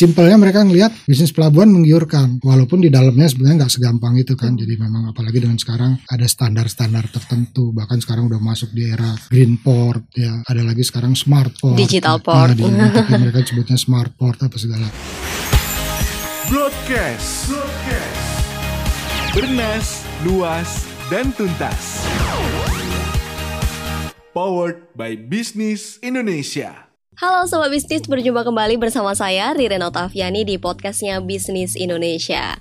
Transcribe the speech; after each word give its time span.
simpelnya 0.00 0.40
mereka 0.40 0.64
ngelihat 0.64 0.96
bisnis 1.04 1.28
pelabuhan 1.28 1.68
menggiurkan 1.68 2.40
walaupun 2.40 2.80
di 2.80 2.88
dalamnya 2.88 3.28
sebenarnya 3.28 3.68
nggak 3.68 3.72
segampang 3.76 4.16
itu 4.16 4.32
kan. 4.32 4.56
Jadi 4.56 4.80
memang 4.80 5.12
apalagi 5.12 5.44
dengan 5.44 5.60
sekarang 5.60 6.00
ada 6.08 6.24
standar-standar 6.24 7.04
tertentu 7.12 7.76
bahkan 7.76 8.00
sekarang 8.00 8.32
udah 8.32 8.40
masuk 8.40 8.72
di 8.72 8.88
era 8.88 9.12
green 9.28 9.60
port 9.60 10.00
ya. 10.16 10.40
Ada 10.48 10.64
lagi 10.64 10.80
sekarang 10.80 11.12
smart 11.12 11.52
port. 11.60 11.76
Digital 11.76 12.16
port. 12.16 12.56
nah, 12.56 12.88
tapi 12.88 13.12
mereka 13.28 13.44
sebutnya 13.44 13.76
smart 13.76 14.16
port 14.16 14.40
apa 14.40 14.56
segala. 14.56 14.88
Broadcast, 16.48 17.52
broadcast. 17.52 18.24
bernas 19.36 19.86
luas 20.24 20.88
dan 21.12 21.28
tuntas. 21.36 22.08
Powered 24.32 24.94
by 24.96 25.18
Business 25.18 26.00
Indonesia 26.00 26.89
Halo 27.20 27.44
Sobat 27.44 27.68
Bisnis, 27.68 28.08
berjumpa 28.08 28.48
kembali 28.48 28.80
bersama 28.80 29.12
saya 29.12 29.52
Riren 29.52 29.84
Otaviani 29.84 30.40
di 30.40 30.56
podcastnya 30.56 31.20
Bisnis 31.20 31.76
Indonesia. 31.76 32.56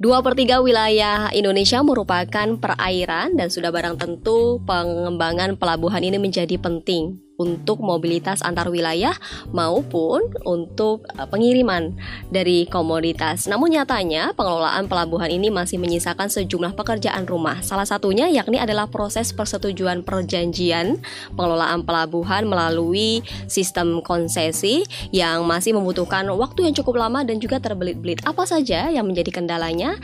Dua 0.00 0.24
per 0.24 0.32
tiga 0.40 0.64
wilayah 0.64 1.28
Indonesia 1.36 1.84
merupakan 1.84 2.56
perairan 2.56 3.36
dan 3.36 3.52
sudah 3.52 3.68
barang 3.68 4.00
tentu 4.00 4.56
pengembangan 4.64 5.60
pelabuhan 5.60 6.00
ini 6.00 6.16
menjadi 6.16 6.56
penting 6.56 7.20
untuk 7.40 7.80
mobilitas 7.80 8.44
antar 8.44 8.68
wilayah 8.68 9.16
maupun 9.56 10.28
untuk 10.44 11.08
eh, 11.16 11.24
pengiriman 11.24 11.96
dari 12.28 12.68
komoditas. 12.68 13.48
Namun 13.48 13.72
nyatanya 13.80 14.36
pengelolaan 14.36 14.84
pelabuhan 14.84 15.32
ini 15.32 15.48
masih 15.48 15.80
menyisakan 15.80 16.28
sejumlah 16.28 16.76
pekerjaan 16.76 17.24
rumah. 17.24 17.64
Salah 17.64 17.88
satunya 17.88 18.28
yakni 18.28 18.60
adalah 18.60 18.92
proses 18.92 19.32
persetujuan 19.32 20.04
perjanjian 20.04 21.00
pengelolaan 21.32 21.80
pelabuhan 21.88 22.44
melalui 22.44 23.24
sistem 23.48 24.04
konsesi 24.04 24.84
yang 25.14 25.48
masih 25.48 25.72
membutuhkan 25.72 26.28
waktu 26.36 26.68
yang 26.68 26.74
cukup 26.76 27.00
lama 27.00 27.24
dan 27.24 27.40
juga 27.40 27.62
terbelit-belit. 27.62 28.20
Apa 28.28 28.44
saja 28.44 28.92
yang 28.92 29.08
menjadi 29.08 29.40
kendalanya? 29.40 29.96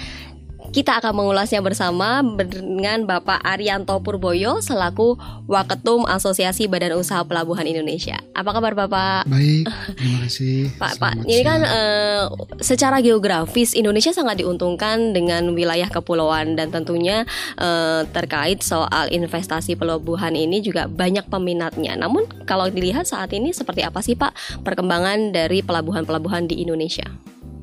Kita 0.76 1.00
akan 1.00 1.24
mengulasnya 1.24 1.64
bersama 1.64 2.20
dengan 2.36 3.08
Bapak 3.08 3.40
Arianto 3.40 3.96
Purboyo 4.04 4.60
selaku 4.60 5.16
Waketum 5.48 6.04
Asosiasi 6.04 6.68
Badan 6.68 7.00
Usaha 7.00 7.24
Pelabuhan 7.24 7.64
Indonesia. 7.64 8.20
Apa 8.36 8.52
kabar 8.52 8.76
Bapak? 8.76 9.24
Baik, 9.24 9.72
terima 9.96 10.28
kasih. 10.28 10.68
Pak, 10.84 11.00
Pak, 11.00 11.24
ini 11.24 11.40
kan 11.40 11.64
uh, 11.64 12.28
secara 12.60 13.00
geografis 13.00 13.72
Indonesia 13.72 14.12
sangat 14.12 14.44
diuntungkan 14.44 15.16
dengan 15.16 15.48
wilayah 15.56 15.88
kepulauan 15.88 16.60
dan 16.60 16.68
tentunya 16.68 17.24
uh, 17.56 18.04
terkait 18.12 18.60
soal 18.60 19.08
investasi 19.08 19.80
pelabuhan 19.80 20.36
ini 20.36 20.60
juga 20.60 20.92
banyak 20.92 21.24
peminatnya. 21.32 21.96
Namun 21.96 22.28
kalau 22.44 22.68
dilihat 22.68 23.08
saat 23.08 23.32
ini 23.32 23.56
seperti 23.56 23.80
apa 23.80 24.04
sih 24.04 24.12
Pak 24.12 24.60
perkembangan 24.60 25.32
dari 25.32 25.64
pelabuhan-pelabuhan 25.64 26.44
di 26.44 26.60
Indonesia? 26.60 27.08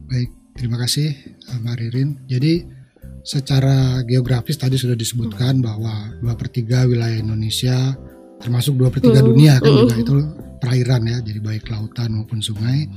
Baik, 0.10 0.34
terima 0.58 0.82
kasih 0.82 1.14
Mbak 1.62 1.78
Ririn. 1.78 2.10
Jadi 2.26 2.82
secara 3.24 4.04
geografis 4.04 4.60
tadi 4.60 4.76
sudah 4.76 5.00
disebutkan 5.00 5.64
bahwa 5.64 6.12
dua 6.20 6.36
per 6.36 6.52
tiga 6.52 6.84
wilayah 6.84 7.16
Indonesia 7.16 7.96
termasuk 8.44 8.76
dua 8.76 8.92
per 8.92 9.00
tiga 9.00 9.24
hmm. 9.24 9.28
dunia 9.32 9.54
kan 9.64 9.72
juga 9.72 9.96
itu 9.96 10.14
perairan 10.60 11.08
ya 11.08 11.18
jadi 11.24 11.40
baik 11.40 11.72
lautan 11.72 12.16
maupun 12.20 12.44
sungai. 12.44 12.88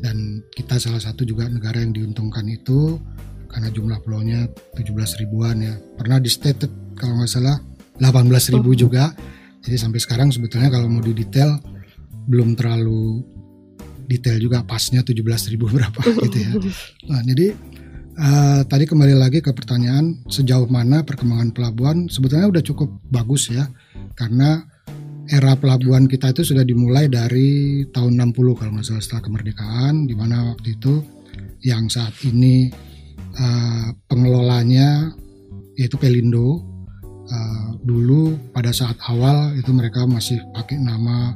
Dan 0.00 0.40
kita 0.56 0.80
salah 0.80 0.98
satu 0.98 1.28
juga 1.28 1.44
negara 1.44 1.76
yang 1.84 1.92
diuntungkan 1.92 2.48
itu 2.48 2.96
karena 3.52 3.68
jumlah 3.68 4.00
pulaunya 4.00 4.48
17 4.78 5.20
ribuan 5.20 5.60
ya. 5.60 5.76
Pernah 5.76 6.18
di 6.22 6.30
stated 6.32 6.72
kalau 6.96 7.20
nggak 7.20 7.30
salah 7.30 7.60
18 8.00 8.56
ribu 8.56 8.72
juga. 8.72 9.12
Jadi 9.60 9.76
sampai 9.76 10.00
sekarang 10.00 10.32
sebetulnya 10.32 10.72
kalau 10.72 10.88
mau 10.88 11.04
didetail 11.04 11.60
belum 12.24 12.56
terlalu 12.56 13.20
detail 14.08 14.40
juga 14.40 14.64
pasnya 14.64 15.04
17 15.04 15.52
ribu 15.52 15.68
berapa 15.74 16.00
gitu 16.26 16.38
ya. 16.40 16.52
Nah 17.12 17.20
jadi 17.28 17.52
Uh, 18.20 18.60
tadi 18.68 18.84
kembali 18.84 19.16
lagi 19.16 19.40
ke 19.40 19.48
pertanyaan 19.48 20.20
sejauh 20.28 20.68
mana 20.68 21.00
perkembangan 21.00 21.56
pelabuhan? 21.56 22.04
Sebetulnya 22.04 22.52
udah 22.52 22.60
cukup 22.60 22.92
bagus 23.08 23.48
ya 23.48 23.64
karena 24.12 24.60
era 25.24 25.56
pelabuhan 25.56 26.04
kita 26.04 26.36
itu 26.36 26.52
sudah 26.52 26.60
dimulai 26.60 27.08
dari 27.08 27.80
tahun 27.88 28.20
60 28.20 28.60
kalau 28.60 28.76
nggak 28.76 28.84
salah 28.84 29.00
setelah 29.00 29.24
kemerdekaan 29.24 30.04
di 30.04 30.12
mana 30.12 30.52
waktu 30.52 30.76
itu 30.76 31.00
yang 31.64 31.88
saat 31.88 32.12
ini 32.28 32.68
uh, 33.40 33.88
pengelolanya 34.04 35.16
yaitu 35.80 35.96
Pelindo. 35.96 36.60
Uh, 37.24 37.72
dulu 37.80 38.36
pada 38.52 38.68
saat 38.68 39.00
awal 39.08 39.56
itu 39.56 39.72
mereka 39.72 40.04
masih 40.04 40.36
pakai 40.52 40.76
nama 40.76 41.32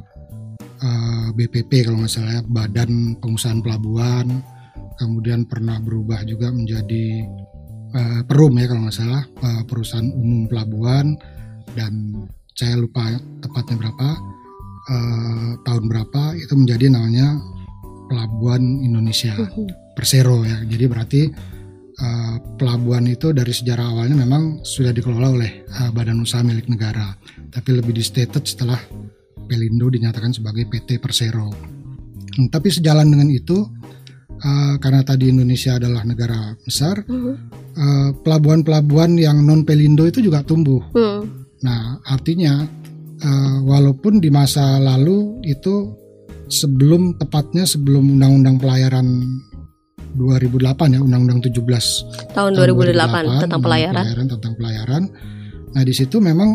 uh, 0.85 1.33
BPP 1.33 1.89
kalau 1.89 2.05
nggak 2.05 2.13
salah 2.13 2.37
ya, 2.37 2.43
Badan 2.45 3.17
Pengusahaan 3.17 3.65
Pelabuhan 3.65 4.53
kemudian 4.99 5.47
pernah 5.47 5.79
berubah 5.79 6.23
juga 6.27 6.51
menjadi 6.51 7.23
uh, 7.95 8.21
Perum 8.27 8.55
ya 8.59 8.65
kalau 8.67 8.81
nggak 8.87 8.97
salah 8.97 9.23
uh, 9.43 9.63
perusahaan 9.67 10.09
umum 10.11 10.47
pelabuhan. 10.49 11.15
Dan 11.75 12.23
saya 12.55 12.79
lupa 12.79 13.03
tepatnya 13.43 13.75
berapa 13.75 14.07
uh, 14.87 15.49
tahun 15.67 15.83
berapa 15.91 16.21
itu 16.39 16.53
menjadi 16.55 16.87
namanya 16.87 17.35
Pelabuhan 18.05 18.61
Indonesia 18.85 19.33
Persero 19.97 20.45
ya. 20.45 20.61
Jadi 20.63 20.85
berarti 20.85 21.21
uh, 21.99 22.35
pelabuhan 22.55 23.09
itu 23.09 23.33
dari 23.33 23.51
sejarah 23.51 23.91
awalnya 23.91 24.23
memang 24.23 24.61
sudah 24.61 24.93
dikelola 24.93 25.35
oleh 25.35 25.65
uh, 25.67 25.89
badan 25.91 26.21
usaha 26.21 26.45
milik 26.45 26.69
negara. 26.69 27.17
Tapi 27.49 27.69
lebih 27.75 27.95
di 27.95 28.03
stated 28.05 28.45
setelah 28.45 28.77
Pelindo 29.45 29.89
dinyatakan 29.89 30.33
sebagai 30.33 30.69
PT 30.69 30.97
Persero. 31.01 31.49
Tapi 32.35 32.67
sejalan 32.67 33.07
dengan 33.07 33.29
itu 33.31 33.63
uh, 34.41 34.75
karena 34.81 35.01
tadi 35.05 35.31
Indonesia 35.31 35.77
adalah 35.77 36.03
negara 36.03 36.57
besar, 36.63 37.05
uh, 37.07 38.09
pelabuhan-pelabuhan 38.19 39.15
yang 39.15 39.43
non 39.45 39.63
pelindo 39.63 40.03
itu 40.07 40.19
juga 40.19 40.43
tumbuh. 40.43 40.81
Uh. 40.91 41.23
Nah, 41.63 41.99
artinya 42.05 42.65
uh, 43.21 43.57
walaupun 43.63 44.19
di 44.19 44.27
masa 44.27 44.81
lalu 44.81 45.39
itu 45.45 45.93
sebelum 46.51 47.17
tepatnya 47.17 47.65
sebelum 47.65 48.19
Undang-Undang 48.19 48.57
Pelayaran 48.61 49.07
2008 50.15 50.95
ya, 50.95 50.99
Undang-Undang 51.03 51.39
17 51.51 52.35
tahun 52.35 52.51
2008, 52.55 53.43
2008 53.43 53.43
tentang 53.43 53.61
pelayaran. 53.61 54.03
pelayaran 54.03 54.27
tentang 54.29 54.53
pelayaran. 54.55 55.03
Nah, 55.75 55.83
di 55.83 55.93
situ 55.93 56.17
memang 56.23 56.49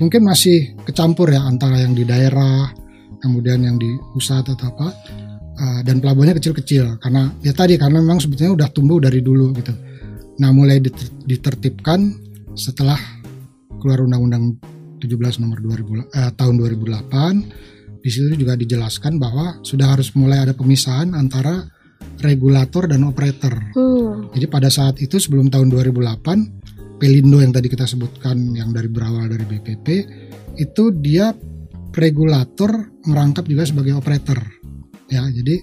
mungkin 0.00 0.24
masih 0.24 0.72
kecampur 0.86 1.28
ya 1.28 1.44
antara 1.44 1.76
yang 1.76 1.92
di 1.92 2.08
daerah, 2.08 2.72
kemudian 3.20 3.60
yang 3.60 3.76
di 3.76 3.90
pusat 4.16 4.48
atau 4.48 4.72
apa 4.72 4.88
uh, 5.58 5.80
dan 5.86 6.02
pelabuhannya 6.02 6.36
kecil-kecil 6.38 6.98
karena 6.98 7.30
ya 7.40 7.54
tadi 7.54 7.78
karena 7.78 8.02
memang 8.02 8.18
sebetulnya 8.22 8.52
udah 8.54 8.68
tumbuh 8.74 8.98
dari 8.98 9.22
dulu 9.22 9.54
gitu. 9.58 9.72
Nah 10.42 10.50
mulai 10.50 10.82
ditertibkan 11.26 12.10
setelah 12.58 12.98
keluar 13.78 14.02
Undang-Undang 14.02 14.58
17 14.98 15.42
nomor 15.44 15.58
2000 15.60 16.10
eh, 16.10 16.32
tahun 16.34 16.54
2008 16.58 18.00
di 18.04 18.10
situ 18.12 18.36
juga 18.36 18.56
dijelaskan 18.56 19.16
bahwa 19.16 19.60
sudah 19.64 19.96
harus 19.96 20.12
mulai 20.16 20.44
ada 20.44 20.52
pemisahan 20.56 21.16
antara 21.16 21.64
regulator 22.20 22.84
dan 22.84 23.04
operator. 23.08 23.54
Hmm. 23.72 24.28
Jadi 24.32 24.46
pada 24.48 24.68
saat 24.68 25.00
itu 25.00 25.16
sebelum 25.16 25.48
tahun 25.48 25.72
2008 25.72 26.64
Pelindo 26.94 27.42
yang 27.42 27.50
tadi 27.50 27.66
kita 27.66 27.90
sebutkan 27.90 28.54
yang 28.54 28.70
dari 28.70 28.86
berawal 28.86 29.26
dari 29.26 29.42
BPP 29.42 29.86
itu 30.62 30.94
dia 30.94 31.34
regulator 31.90 32.70
merangkap 33.04 33.44
juga 33.50 33.66
sebagai 33.66 33.98
operator 33.98 34.38
ya 35.14 35.22
jadi 35.30 35.56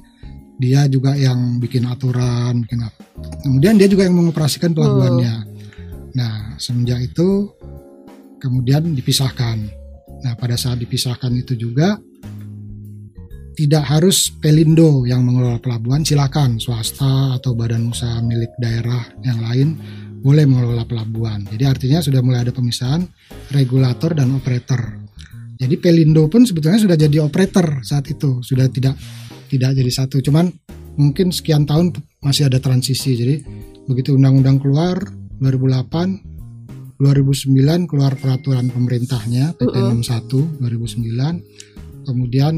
dia 0.61 0.81
juga 0.87 1.17
yang 1.17 1.59
bikin 1.59 1.83
aturan 1.89 2.63
bikin 2.63 2.85
apa. 2.85 3.01
kemudian 3.43 3.75
dia 3.75 3.91
juga 3.91 4.07
yang 4.07 4.15
mengoperasikan 4.15 4.71
pelabuhannya. 4.71 5.35
Oh. 5.35 5.45
nah 6.15 6.55
semenjak 6.55 7.03
itu 7.03 7.51
kemudian 8.41 8.97
dipisahkan. 8.97 9.57
Nah 10.21 10.33
pada 10.33 10.57
saat 10.57 10.81
dipisahkan 10.81 11.29
itu 11.37 11.53
juga 11.53 12.01
tidak 13.53 13.83
harus 13.85 14.33
Pelindo 14.41 15.05
yang 15.05 15.21
mengelola 15.21 15.61
pelabuhan. 15.61 16.01
Silakan 16.01 16.57
swasta 16.57 17.37
atau 17.37 17.53
badan 17.53 17.93
usaha 17.93 18.17
milik 18.25 18.49
daerah 18.57 19.05
yang 19.21 19.37
lain 19.37 19.77
boleh 20.21 20.49
mengelola 20.49 20.85
pelabuhan. 20.85 21.45
Jadi 21.45 21.63
artinya 21.65 21.99
sudah 22.01 22.21
mulai 22.25 22.45
ada 22.45 22.53
pemisahan 22.53 23.05
regulator 23.53 24.17
dan 24.17 24.33
operator. 24.33 24.97
Jadi 25.61 25.77
Pelindo 25.77 26.25
pun 26.25 26.41
sebetulnya 26.41 26.81
sudah 26.81 26.97
jadi 26.97 27.21
operator 27.21 27.85
saat 27.85 28.09
itu. 28.09 28.41
Sudah 28.41 28.65
tidak 28.65 28.97
tidak 29.51 29.75
jadi 29.75 29.91
satu 29.91 30.23
cuman 30.23 30.47
mungkin 30.95 31.35
sekian 31.35 31.67
tahun 31.67 31.91
masih 32.23 32.47
ada 32.47 32.63
transisi 32.63 33.19
jadi 33.19 33.43
begitu 33.91 34.15
undang-undang 34.15 34.63
keluar 34.63 34.95
2008 35.43 37.03
2009 37.03 37.89
keluar 37.89 38.13
peraturan 38.15 38.71
pemerintahnya 38.71 39.57
PP 39.59 39.75
uh 39.75 39.91
-uh. 39.91 39.99
61 39.99 40.63
2009 40.63 42.07
kemudian 42.07 42.53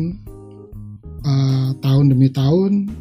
uh, 1.24 1.70
tahun 1.80 2.06
demi 2.12 2.30
tahun 2.30 2.92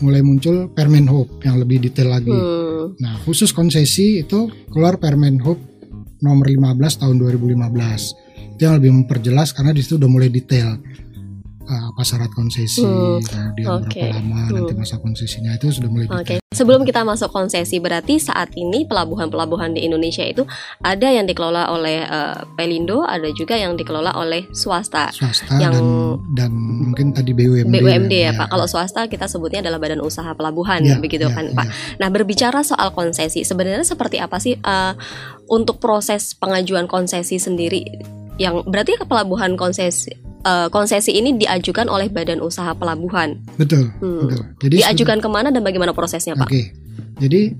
mulai 0.00 0.24
muncul 0.24 0.72
Permen 0.72 1.08
Hub 1.08 1.28
yang 1.44 1.60
lebih 1.60 1.84
detail 1.84 2.08
lagi. 2.16 2.32
Uh. 2.32 2.96
Nah, 3.00 3.20
khusus 3.20 3.52
konsesi 3.52 4.24
itu 4.24 4.48
keluar 4.72 4.96
Permen 4.96 5.40
Hub 5.44 5.60
nomor 6.24 6.48
15 6.48 7.00
tahun 7.00 7.16
2015. 7.20 8.56
Itu 8.56 8.60
yang 8.68 8.76
lebih 8.80 8.92
memperjelas 8.92 9.52
karena 9.56 9.72
di 9.72 9.80
situ 9.84 9.96
udah 10.00 10.10
mulai 10.10 10.28
detail 10.32 10.76
uh, 11.70 11.84
apa 11.88 12.02
syarat 12.02 12.30
konsesi, 12.30 12.82
Hmm, 12.82 13.22
kemudian 13.22 13.66
oke. 13.78 13.94
berapa 13.94 14.18
lama 14.18 14.38
nanti 14.50 14.72
Hmm. 14.74 14.80
masa 14.80 14.98
konsesinya 14.98 15.54
itu 15.54 15.70
sudah 15.70 15.86
mulai 15.86 16.10
Oke, 16.10 16.36
detail. 16.36 16.40
sebelum 16.50 16.82
kita 16.82 17.00
masuk 17.02 17.30
konsesi, 17.30 17.78
berarti 17.78 18.18
saat 18.18 18.50
ini 18.54 18.82
pelabuhan-pelabuhan 18.84 19.72
di 19.72 19.86
Indonesia 19.86 20.20
itu 20.22 20.42
ada 20.80 21.06
yang 21.06 21.24
dikelola 21.24 21.70
oleh 21.70 22.02
eh, 22.02 22.36
Pelindo, 22.52 23.02
ada 23.02 23.30
juga 23.30 23.54
yang 23.54 23.78
dikelola 23.78 24.12
oleh 24.14 24.50
swasta. 24.50 25.08
swasta 25.10 25.54
yang- 25.56 25.70
dan 25.70 25.86
dan 26.34 26.50
mungkin 26.52 27.12
tadi 27.12 27.30
BUMD. 27.30 27.70
BUMD 27.70 28.14
ya, 28.20 28.32
Pak. 28.34 28.50
Kalau 28.50 28.66
swasta 28.66 29.06
kita 29.06 29.24
sebutnya 29.24 29.60
adalah 29.60 29.78
Badan 29.78 30.00
Usaha 30.00 30.34
Pelabuhan, 30.34 30.82
Ya, 30.82 30.98
begitu 30.98 31.24
ya, 31.24 31.32
kan, 31.32 31.46
ya. 31.46 31.54
Pak. 31.54 31.66
Nah, 31.96 32.08
berbicara 32.10 32.60
soal 32.60 32.90
konsesi, 32.90 33.46
sebenarnya 33.46 33.84
seperti 33.84 34.18
apa 34.18 34.36
sih 34.36 34.56
eh, 34.56 34.92
untuk 35.46 35.78
proses 35.78 36.34
pengajuan 36.34 36.86
konsesi 36.86 37.36
sendiri? 37.36 37.84
Yang 38.40 38.64
berarti 38.64 38.96
ke 38.96 39.04
pelabuhan 39.04 39.52
konsesi 39.54 40.16
eh, 40.40 40.68
konsesi 40.72 41.12
ini 41.12 41.36
diajukan 41.36 41.84
oleh 41.92 42.08
Badan 42.08 42.40
Usaha 42.40 42.72
Pelabuhan. 42.72 43.36
Betul, 43.60 43.92
Hmm. 44.00 44.24
betul. 44.24 44.40
Jadi 44.64 44.74
Diajukan 44.80 45.20
ke 45.20 45.28
mana 45.28 45.52
dan 45.52 45.60
bagaimana 45.60 45.92
prosesnya, 45.92 46.32
Pak? 46.32 46.48
Oke. 46.48 46.72
Jadi 47.20 47.52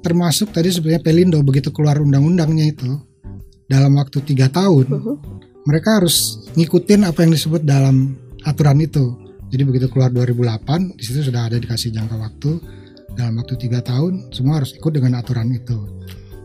termasuk 0.00 0.48
tadi 0.50 0.72
sebenarnya 0.72 1.04
Pelindo 1.04 1.38
begitu 1.44 1.68
keluar 1.68 2.00
undang-undangnya 2.00 2.72
itu 2.72 2.88
dalam 3.68 3.92
waktu 3.94 4.24
tiga 4.24 4.48
tahun 4.48 4.88
Mhm. 4.88 5.14
mereka 5.62 6.00
harus 6.00 6.48
ngikutin 6.56 7.04
apa 7.04 7.22
yang 7.22 7.36
disebut 7.36 7.62
dalam 7.62 8.16
aturan 8.42 8.80
itu. 8.80 9.12
Jadi 9.52 9.62
begitu 9.68 9.86
keluar 9.92 10.08
2008 10.08 10.96
di 10.96 11.04
situ 11.04 11.20
sudah 11.22 11.52
ada 11.52 11.60
dikasih 11.60 11.92
jangka 11.92 12.16
waktu 12.16 12.50
dalam 13.12 13.36
waktu 13.36 13.54
tiga 13.60 13.84
tahun 13.84 14.32
semua 14.32 14.64
harus 14.64 14.72
ikut 14.72 14.88
dengan 14.88 15.20
aturan 15.20 15.52
itu. 15.52 15.76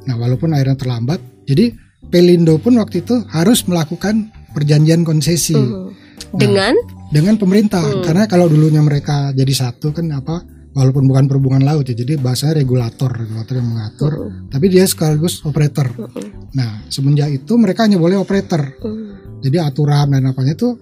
Nah 0.04 0.20
walaupun 0.20 0.52
akhirnya 0.52 0.76
terlambat, 0.76 1.24
jadi 1.48 1.72
Pelindo 2.08 2.62
pun 2.62 2.78
waktu 2.78 3.02
itu 3.02 3.26
harus 3.28 3.66
melakukan 3.66 4.30
perjanjian 4.54 5.02
konsesi 5.02 5.58
Mhm. 5.58 5.90
Dengan 6.34 6.74
dengan 7.08 7.40
pemerintah 7.40 7.80
Hmm. 7.80 8.04
karena 8.04 8.28
kalau 8.28 8.52
dulunya 8.52 8.84
mereka 8.84 9.32
jadi 9.32 9.54
satu 9.54 9.96
kan 9.96 10.12
apa 10.12 10.44
walaupun 10.76 11.08
bukan 11.08 11.26
perhubungan 11.26 11.64
laut 11.64 11.88
ya 11.88 11.96
jadi 11.96 12.20
bahasanya 12.20 12.60
regulator 12.60 13.08
regulator 13.10 13.54
yang 13.58 13.70
mengatur 13.70 14.12
Mhm. 14.12 14.52
tapi 14.52 14.66
dia 14.68 14.84
sekaligus 14.84 15.40
operator 15.48 15.88
Mhm. 15.88 16.52
nah 16.52 16.84
semenjak 16.92 17.32
itu 17.32 17.56
mereka 17.56 17.88
hanya 17.88 17.96
boleh 17.96 18.20
operator 18.20 18.76
Mhm. 18.84 19.40
jadi 19.40 19.72
aturan 19.72 20.12
dan 20.12 20.28
apanya 20.28 20.54
itu 20.54 20.76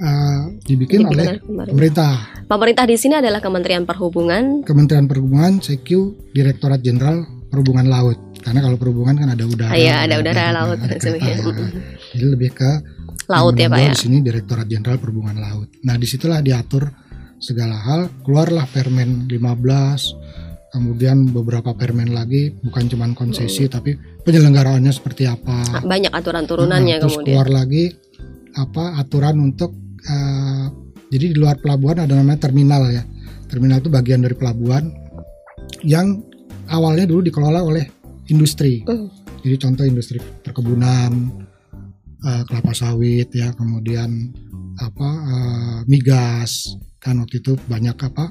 uh, 0.00 0.42
dibikin 0.64 1.06
oleh 1.06 1.38
pemerintah. 1.38 1.68
pemerintah 1.70 2.12
Pemerintah 2.50 2.84
di 2.88 2.96
sini 2.98 3.14
adalah 3.14 3.38
Kementerian 3.38 3.86
Perhubungan. 3.86 4.66
Kementerian 4.66 5.06
Perhubungan 5.06 5.62
CQ 5.62 5.86
Direktorat 6.34 6.82
Jenderal 6.82 7.22
Perhubungan 7.46 7.86
Laut 7.86 8.18
karena 8.40 8.60
kalau 8.64 8.76
perhubungan 8.80 9.14
kan 9.20 9.28
ada 9.36 9.44
udara 9.44 9.76
iya, 9.76 10.08
ada 10.08 10.16
udara, 10.16 10.52
laut, 10.52 10.80
ada 10.80 10.96
kereta, 10.96 11.20
ya. 11.20 11.36
jadi 12.16 12.26
lebih 12.32 12.50
ke 12.56 12.70
Laut 13.30 13.54
ya, 13.54 13.70
Pak 13.70 13.78
ya. 13.78 13.92
Di 13.94 14.00
sini 14.10 14.18
Direktorat 14.26 14.66
Jenderal 14.66 14.98
Perhubungan 14.98 15.38
Laut. 15.38 15.70
Nah, 15.86 15.94
di 15.94 16.02
situlah 16.02 16.42
diatur 16.42 16.90
segala 17.38 17.78
hal. 17.78 18.10
Keluarlah 18.26 18.66
Permen 18.66 19.30
15, 19.30 20.74
kemudian 20.74 21.30
beberapa 21.30 21.70
permen 21.78 22.10
lagi, 22.10 22.50
bukan 22.50 22.90
cuma 22.90 23.06
konsesi, 23.14 23.70
tapi 23.70 23.94
penyelenggaraannya 24.26 24.90
seperti 24.90 25.30
apa. 25.30 25.86
Banyak 25.86 26.10
aturan 26.10 26.42
turunannya 26.42 26.98
Nah, 26.98 27.02
terus 27.06 27.22
kemudian. 27.22 27.30
keluar 27.38 27.48
lagi 27.54 27.84
apa 28.50 28.98
aturan 28.98 29.38
untuk 29.38 29.78
eh, 30.02 30.66
jadi 31.14 31.30
di 31.30 31.36
luar 31.38 31.62
pelabuhan 31.62 32.02
ada 32.02 32.18
namanya 32.18 32.50
terminal 32.50 32.82
ya. 32.90 33.06
Terminal 33.46 33.78
itu 33.78 33.90
bagian 33.90 34.26
dari 34.26 34.34
pelabuhan 34.34 34.90
yang 35.86 36.18
awalnya 36.70 37.06
dulu 37.06 37.22
dikelola 37.22 37.62
oleh 37.62 37.99
industri. 38.30 38.82
Hmm. 38.86 39.10
Jadi 39.40 39.56
contoh 39.58 39.84
industri 39.84 40.18
perkebunan, 40.18 41.12
eh, 42.22 42.42
kelapa 42.46 42.72
sawit 42.72 43.28
ya, 43.34 43.52
kemudian 43.54 44.30
apa 44.80 45.08
eh, 45.08 45.78
migas 45.90 46.78
kan 47.00 47.16
waktu 47.16 47.40
itu 47.40 47.56
banyak 47.64 47.96
apa 47.96 48.28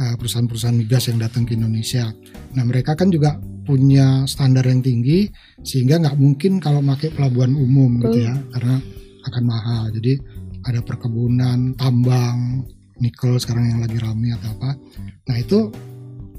eh, 0.00 0.14
perusahaan-perusahaan 0.16 0.76
migas 0.76 1.08
yang 1.12 1.20
datang 1.20 1.44
ke 1.44 1.54
Indonesia. 1.54 2.08
Nah 2.56 2.64
mereka 2.64 2.96
kan 2.96 3.12
juga 3.12 3.36
punya 3.68 4.24
standar 4.24 4.64
yang 4.64 4.80
tinggi 4.80 5.28
sehingga 5.60 6.00
nggak 6.00 6.16
mungkin 6.16 6.56
kalau 6.56 6.80
pakai 6.80 7.12
pelabuhan 7.12 7.52
umum 7.52 8.00
gitu 8.00 8.24
ya 8.24 8.34
karena 8.56 8.80
akan 9.28 9.44
mahal. 9.44 9.82
Jadi 9.92 10.16
ada 10.64 10.80
perkebunan, 10.80 11.76
tambang, 11.76 12.64
nikel 12.98 13.36
sekarang 13.38 13.70
yang 13.70 13.80
lagi 13.84 14.00
rame 14.00 14.32
atau 14.34 14.56
apa. 14.58 14.70
Nah 15.28 15.36
itu 15.36 15.68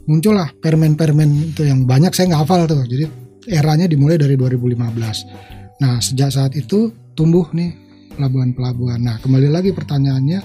muncullah 0.09 0.49
permen-permen 0.57 1.53
itu 1.53 1.69
yang 1.69 1.85
banyak 1.85 2.09
saya 2.17 2.33
nggak 2.33 2.41
hafal 2.41 2.65
tuh. 2.65 2.81
Jadi 2.89 3.05
eranya 3.45 3.85
dimulai 3.85 4.17
dari 4.17 4.33
2015. 4.33 5.77
Nah 5.85 6.01
sejak 6.01 6.33
saat 6.33 6.57
itu 6.57 6.89
tumbuh 7.13 7.45
nih 7.53 7.77
pelabuhan-pelabuhan. 8.17 8.97
Nah 8.97 9.21
kembali 9.21 9.53
lagi 9.53 9.69
pertanyaannya 9.69 10.41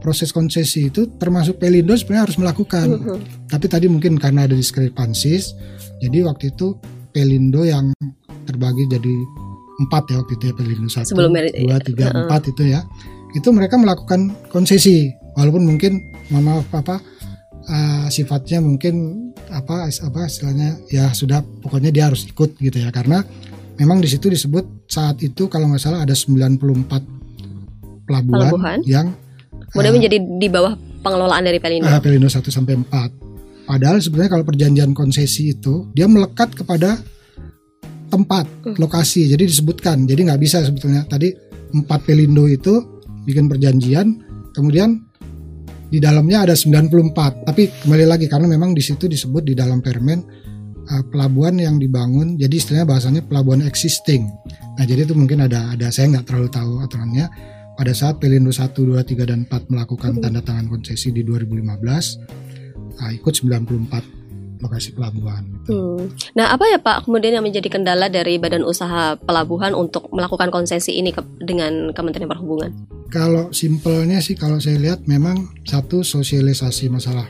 proses 0.00 0.32
konsesi 0.32 0.88
itu 0.88 1.06
termasuk 1.20 1.60
Pelindo 1.60 1.92
sebenarnya 1.92 2.32
harus 2.32 2.38
melakukan. 2.40 2.86
Mhm. 2.88 3.18
Tapi 3.52 3.66
tadi 3.68 3.86
mungkin 3.86 4.16
karena 4.16 4.48
ada 4.48 4.56
diskrepansis, 4.56 5.52
jadi 6.00 6.24
waktu 6.26 6.50
itu 6.50 6.74
Pelindo 7.12 7.62
yang 7.62 7.92
terbagi 8.48 8.88
jadi 8.88 9.14
empat 9.86 10.02
ya 10.10 10.16
waktu 10.24 10.32
itu 10.40 10.44
ya 10.50 10.54
Pelindo 10.56 10.88
satu, 10.88 11.14
dua, 11.14 11.78
tiga, 11.84 12.10
empat 12.10 12.50
itu 12.50 12.64
ya. 12.66 12.80
Itu 13.36 13.54
mereka 13.54 13.78
melakukan 13.78 14.34
konsesi, 14.50 15.12
walaupun 15.38 15.62
mungkin 15.64 16.00
mohon 16.28 16.44
maaf 16.48 16.68
apa 16.74 17.11
eh, 17.62 18.06
sifatnya 18.08 18.58
mungkin 18.58 18.94
apa 19.52 19.86
apa 19.86 20.20
istilahnya 20.26 20.80
ya 20.88 21.12
sudah 21.12 21.42
pokoknya 21.62 21.92
dia 21.92 22.08
harus 22.08 22.24
ikut 22.24 22.56
gitu 22.56 22.76
ya 22.78 22.88
karena 22.88 23.20
memang 23.76 24.00
di 24.00 24.08
situ 24.08 24.28
disebut 24.28 24.88
saat 24.88 25.20
itu 25.20 25.48
kalau 25.48 25.68
nggak 25.72 25.82
salah 25.82 26.04
ada 26.04 26.12
94 26.12 26.58
pelabuhan, 28.06 28.50
Pelabuhan. 28.50 28.78
yang 28.84 29.06
Kemudian 29.72 29.92
eh, 29.92 29.96
menjadi 29.96 30.16
di 30.20 30.48
bawah 30.52 30.76
pengelolaan 31.00 31.42
dari 31.48 31.56
Pelindo. 31.56 31.88
Ah, 31.88 31.96
Pelindo 31.98 32.28
1 32.28 32.44
sampai 32.52 32.76
4. 32.76 33.64
Padahal 33.64 34.04
sebenarnya 34.04 34.30
kalau 34.36 34.44
perjanjian 34.44 34.92
konsesi 34.92 35.56
itu 35.56 35.88
dia 35.96 36.04
melekat 36.04 36.52
kepada 36.52 37.00
tempat, 38.12 38.44
Hmm. 38.44 38.76
lokasi. 38.76 39.32
Jadi 39.32 39.48
disebutkan. 39.48 40.04
Jadi 40.04 40.28
nggak 40.28 40.40
bisa 40.42 40.60
sebetulnya 40.60 41.08
tadi 41.08 41.32
empat 41.72 42.04
Pelindo 42.04 42.44
itu 42.44 43.00
bikin 43.24 43.48
perjanjian, 43.48 44.20
kemudian 44.52 45.00
di 45.92 46.00
dalamnya 46.00 46.48
ada 46.48 46.56
94. 46.56 47.44
Tapi 47.44 47.62
kembali 47.84 48.08
lagi 48.08 48.24
karena 48.24 48.48
memang 48.48 48.72
di 48.72 48.80
situ 48.80 49.04
disebut 49.04 49.44
di 49.44 49.52
dalam 49.52 49.84
permen 49.84 50.24
uh, 50.88 51.04
pelabuhan 51.12 51.60
yang 51.60 51.76
dibangun. 51.76 52.40
Jadi 52.40 52.54
istilahnya 52.56 52.88
bahasanya 52.88 53.22
pelabuhan 53.28 53.60
existing. 53.68 54.24
Nah, 54.80 54.88
jadi 54.88 55.04
itu 55.04 55.12
mungkin 55.12 55.44
ada 55.44 55.76
ada 55.76 55.92
saya 55.92 56.08
nggak 56.16 56.32
terlalu 56.32 56.48
tahu 56.48 56.72
aturannya. 56.80 57.28
Pada 57.72 57.92
saat 57.96 58.20
Pelindo 58.20 58.52
1, 58.52 58.72
2, 58.72 59.00
3 59.00 59.28
dan 59.28 59.48
4 59.48 59.72
melakukan 59.72 60.20
tanda 60.20 60.44
tangan 60.44 60.68
konsesi 60.68 61.08
di 61.08 61.24
2015, 61.24 63.00
nah, 63.00 63.10
ikut 63.12 63.32
94 63.32 64.22
lokasi 64.62 64.94
pelabuhan. 64.94 65.42
Hmm. 65.66 66.08
Nah, 66.38 66.54
apa 66.54 66.68
ya 66.70 66.78
Pak 66.78 67.08
kemudian 67.08 67.34
yang 67.36 67.44
menjadi 67.44 67.68
kendala 67.68 68.06
dari 68.06 68.38
Badan 68.38 68.62
Usaha 68.62 69.18
Pelabuhan 69.18 69.74
untuk 69.74 70.08
melakukan 70.14 70.54
konsesi 70.54 70.96
ini 70.96 71.10
ke- 71.10 71.26
dengan 71.42 71.90
Kementerian 71.90 72.30
Perhubungan? 72.30 73.01
Kalau 73.12 73.52
simpelnya 73.52 74.24
sih 74.24 74.32
kalau 74.32 74.56
saya 74.56 74.80
lihat 74.80 75.04
memang 75.04 75.52
satu 75.68 76.00
sosialisasi 76.00 76.88
masalah 76.88 77.28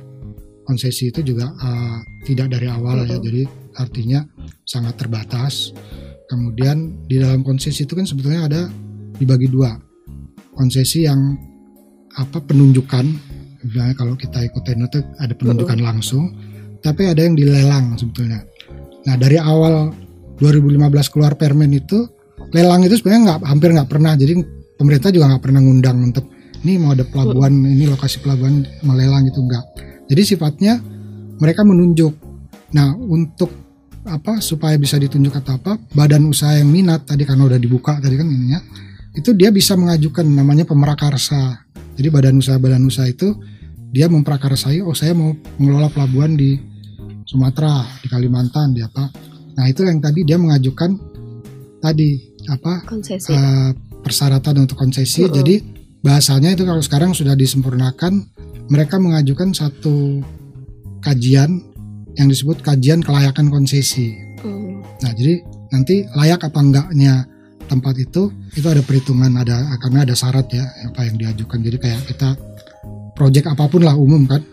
konsesi 0.62 1.10
itu 1.10 1.26
juga 1.26 1.50
uh, 1.50 1.98
tidak 2.22 2.54
dari 2.54 2.70
awal 2.70 3.02
ya. 3.02 3.18
Mhm. 3.18 3.24
Jadi 3.26 3.42
artinya 3.74 4.20
sangat 4.62 4.94
terbatas. 4.94 5.74
Kemudian 6.30 7.02
di 7.10 7.18
dalam 7.18 7.42
konsesi 7.42 7.82
itu 7.84 7.98
kan 7.98 8.06
sebetulnya 8.06 8.46
ada 8.46 8.62
dibagi 9.18 9.50
dua. 9.50 9.74
Konsesi 10.54 11.04
yang 11.04 11.18
apa 12.14 12.38
penunjukan 12.44 13.04
misalnya 13.66 13.94
kalau 13.98 14.14
kita 14.14 14.38
ikutin 14.38 14.84
itu 14.84 15.00
ada 15.18 15.32
penunjukan 15.32 15.80
langsung 15.80 16.28
tapi 16.78 17.10
ada 17.10 17.26
yang 17.26 17.34
dilelang 17.34 17.98
sebetulnya. 17.98 18.46
Nah 19.02 19.14
dari 19.18 19.38
awal 19.42 19.90
2015 20.38 21.12
keluar 21.12 21.34
permen 21.34 21.74
itu 21.74 22.06
lelang 22.50 22.82
itu 22.86 22.98
sebenarnya 22.98 23.22
nggak 23.26 23.40
hampir 23.46 23.68
nggak 23.74 23.90
pernah 23.90 24.12
jadi 24.18 24.34
pemerintah 24.82 25.14
juga 25.14 25.30
nggak 25.30 25.42
pernah 25.46 25.62
ngundang 25.62 25.98
untuk 26.02 26.26
ini 26.66 26.78
mau 26.82 26.90
ada 26.94 27.06
pelabuhan 27.06 27.54
ini 27.54 27.86
lokasi 27.86 28.18
pelabuhan 28.18 28.66
melelang 28.82 29.30
itu 29.30 29.38
enggak. 29.38 29.62
Jadi 30.10 30.22
sifatnya 30.26 30.82
mereka 31.38 31.62
menunjuk. 31.62 32.10
Nah 32.74 32.94
untuk 32.98 33.50
apa 34.02 34.42
supaya 34.42 34.74
bisa 34.74 34.98
ditunjuk 34.98 35.30
atau 35.30 35.62
apa 35.62 35.78
badan 35.94 36.26
usaha 36.26 36.58
yang 36.58 36.66
minat 36.66 37.06
tadi 37.06 37.22
karena 37.22 37.46
udah 37.46 37.58
dibuka 37.62 38.02
tadi 38.02 38.18
kan 38.18 38.26
ininya 38.26 38.58
itu 39.14 39.30
dia 39.38 39.54
bisa 39.54 39.78
mengajukan 39.78 40.26
namanya 40.26 40.66
pemerakarsa. 40.66 41.62
Jadi 41.94 42.08
badan 42.10 42.42
usaha 42.42 42.58
badan 42.58 42.82
usaha 42.82 43.06
itu 43.06 43.30
dia 43.94 44.10
memprakarsai 44.10 44.82
oh 44.82 44.96
saya 44.96 45.14
mau 45.14 45.30
mengelola 45.60 45.92
pelabuhan 45.92 46.34
di 46.34 46.58
Sumatera, 47.22 47.86
di 48.02 48.10
Kalimantan, 48.10 48.74
di 48.74 48.82
apa. 48.82 49.08
Nah, 49.52 49.64
itu 49.68 49.84
yang 49.84 50.00
tadi 50.00 50.24
dia 50.24 50.40
mengajukan 50.40 50.96
tadi 51.80 52.18
apa 52.48 52.82
Konsesi. 52.88 53.30
eh, 53.32 53.70
persyaratan 54.02 54.66
untuk 54.66 54.76
konsesi. 54.76 55.24
Mm-mm. 55.24 55.34
Jadi 55.38 55.54
bahasanya 56.02 56.52
itu 56.58 56.66
kalau 56.66 56.82
sekarang 56.82 57.10
sudah 57.14 57.38
disempurnakan, 57.38 58.26
mereka 58.68 58.98
mengajukan 58.98 59.54
satu 59.54 60.20
kajian 61.02 61.62
yang 62.18 62.28
disebut 62.28 62.60
kajian 62.60 63.00
kelayakan 63.00 63.48
konsesi. 63.48 64.12
Hmm. 64.42 64.84
Nah, 65.00 65.12
jadi 65.16 65.40
nanti 65.72 66.04
layak 66.12 66.44
apa 66.44 66.60
enggaknya 66.60 67.24
tempat 67.72 67.96
itu 67.96 68.28
itu 68.52 68.66
ada 68.68 68.84
perhitungan 68.84 69.32
ada 69.32 69.72
karena 69.80 70.04
ada 70.04 70.12
syarat 70.12 70.44
ya 70.52 70.60
apa 70.92 71.08
yang 71.08 71.16
diajukan 71.16 71.58
jadi 71.64 71.76
kayak 71.80 72.00
kita 72.04 72.36
project 73.16 73.48
apa 73.48 73.64
pun 73.72 73.80
lah 73.80 73.96
umum 73.96 74.28
kan 74.28 74.44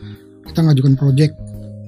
kita 0.47 0.63
ngajukan 0.63 0.95
project 0.95 1.35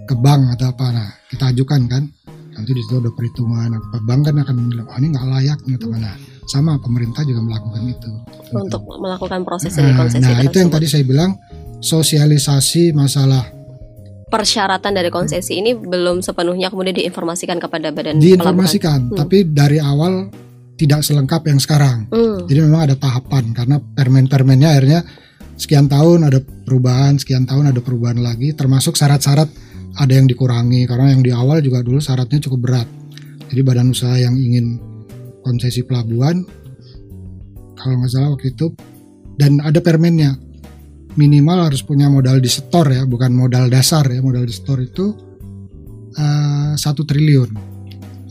ke 0.03 0.15
bank 0.20 0.51
atau 0.60 0.75
apa 0.75 0.86
nah 0.91 1.10
kita 1.32 1.56
ajukan 1.56 1.88
kan 1.88 2.03
nanti 2.51 2.72
di 2.75 2.82
situ 2.84 3.00
ada 3.00 3.12
perhitungan 3.15 3.72
apa 3.72 3.98
bank 4.03 4.22
kan 4.27 4.36
akan 4.44 4.56
bilang 4.68 4.88
oh, 4.91 4.98
ini 5.00 5.08
nggak 5.15 5.27
layak 5.32 5.60
nih 5.63 5.80
teman 5.80 6.00
nah 6.03 6.15
sama 6.51 6.75
pemerintah 6.84 7.24
juga 7.24 7.39
melakukan 7.39 7.81
itu 7.88 8.12
untuk 8.51 8.84
melakukan 9.00 9.48
proses 9.48 9.72
dari 9.72 9.96
nah, 9.96 10.03
konsesi 10.03 10.27
nah 10.27 10.43
itu 10.43 10.58
yang 10.60 10.67
tadi 10.67 10.88
saya 10.91 11.08
bilang 11.08 11.39
sosialisasi 11.79 12.91
masalah 12.91 13.48
persyaratan 14.27 14.91
dari 14.91 15.08
konsesi 15.08 15.63
ini 15.63 15.72
belum 15.75 16.20
sepenuhnya 16.20 16.67
kemudian 16.67 17.00
diinformasikan 17.00 17.55
kepada 17.60 17.96
badan 17.96 18.20
diinformasikan 18.20 19.12
Hmm. 19.12 19.17
tapi 19.17 19.48
dari 19.48 19.79
awal 19.79 20.27
tidak 20.81 21.05
selengkap 21.05 21.46
yang 21.46 21.62
sekarang. 21.62 22.10
Hmm. 22.10 22.50
Jadi 22.50 22.60
memang 22.65 22.89
ada 22.89 22.98
tahapan 22.98 23.53
karena 23.53 23.77
permen-permennya 23.77 24.70
akhirnya 24.74 25.00
sekian 25.53 25.86
tahun 25.86 26.25
ada 26.25 26.41
perubahan, 26.41 27.22
sekian 27.22 27.46
tahun 27.46 27.70
ada 27.70 27.86
perubahan 27.86 28.17
lagi, 28.17 28.58
termasuk 28.58 28.98
syarat-syarat 28.98 29.46
ada 29.93 30.13
yang 30.17 30.25
dikurangi 30.25 30.89
karena 30.89 31.13
yang 31.13 31.22
di 31.22 31.29
awal 31.29 31.62
juga 31.62 31.86
dulu 31.86 32.01
syaratnya 32.01 32.41
cukup 32.41 32.60
berat. 32.65 32.89
Jadi 33.53 33.62
badan 33.62 33.93
usaha 33.93 34.17
yang 34.17 34.34
ingin 34.34 34.81
konsesi 35.41 35.86
pelabuhan 35.86 36.45
kalau 37.77 37.98
nggak 37.98 38.12
salah 38.13 38.29
waktu 38.33 38.53
itu. 38.53 38.74
Dan 39.36 39.57
ada 39.63 39.81
permennya. 39.81 40.38
Minimal 41.12 41.67
harus 41.67 41.83
punya 41.83 42.07
modal 42.07 42.39
di 42.39 42.48
setor 42.48 42.88
ya, 42.88 43.03
bukan 43.03 43.36
modal 43.36 43.67
dasar 43.67 44.07
ya, 44.07 44.24
modal 44.24 44.48
di 44.48 44.53
setor 44.53 44.79
itu 44.79 45.12
eh, 46.15 46.71
satu 46.79 47.03
triliun. 47.03 47.51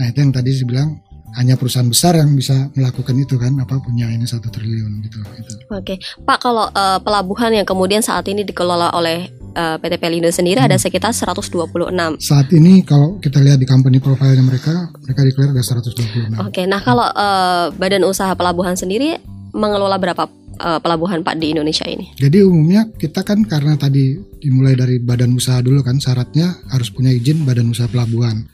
Nah 0.01 0.07
itu 0.09 0.19
yang 0.23 0.33
tadi 0.33 0.49
saya 0.57 0.65
bilang 0.65 0.91
hanya 1.33 1.55
perusahaan 1.55 1.85
besar 1.85 2.15
yang 2.15 2.33
bisa 2.33 2.55
melakukan 2.73 3.15
itu 3.15 3.35
kan 3.35 3.55
apa 3.57 3.79
punya 3.79 4.07
ini 4.07 4.25
satu 4.25 4.49
triliun 4.49 4.93
gitu 5.01 5.19
itu 5.37 5.53
Oke, 5.69 5.95
Pak 6.21 6.39
kalau 6.41 6.67
eh, 6.67 6.99
pelabuhan 6.99 7.53
yang 7.53 7.63
kemudian 7.63 8.01
saat 8.01 8.27
ini 8.27 8.43
dikelola 8.43 8.91
oleh 8.91 9.27
eh, 9.31 9.77
PT 9.77 9.95
Pelindo 9.97 10.27
sendiri 10.29 10.59
ada 10.59 10.73
Hmm. 10.73 10.83
sekitar 10.83 11.11
126. 11.11 12.19
saat 12.19 12.51
ini 12.51 12.83
kalau 12.83 13.17
kita 13.17 13.39
lihat 13.39 13.57
di 13.57 13.65
company 13.65 13.99
profile-nya 13.99 14.41
mereka 14.41 14.75
mereka 15.01 15.21
declare 15.23 15.51
ada 15.51 15.63
126 15.63 16.35
Oke, 16.41 16.63
nah 16.65 16.79
kalau 16.79 17.07
eh, 17.07 17.67
badan 17.73 18.03
usaha 18.03 18.31
pelabuhan 18.33 18.75
sendiri 18.75 19.19
mengelola 19.51 19.97
berapa 19.97 20.27
pelabuhan 20.61 21.23
Pak 21.23 21.39
di 21.39 21.51
Indonesia 21.51 21.85
ini? 21.85 22.13
jadi 22.15 22.43
umumnya 22.43 22.85
kita 22.93 23.23
kan 23.23 23.41
karena 23.43 23.75
tadi 23.75 24.13
dimulai 24.37 24.75
dari 24.75 24.99
badan 24.99 25.33
usaha 25.33 25.57
dulu 25.59 25.81
kan 25.81 25.97
syaratnya 25.97 26.53
harus 26.69 26.89
punya 26.89 27.09
izin 27.09 27.43
badan 27.43 27.67
usaha 27.67 27.87
pelabuhan 27.87 28.45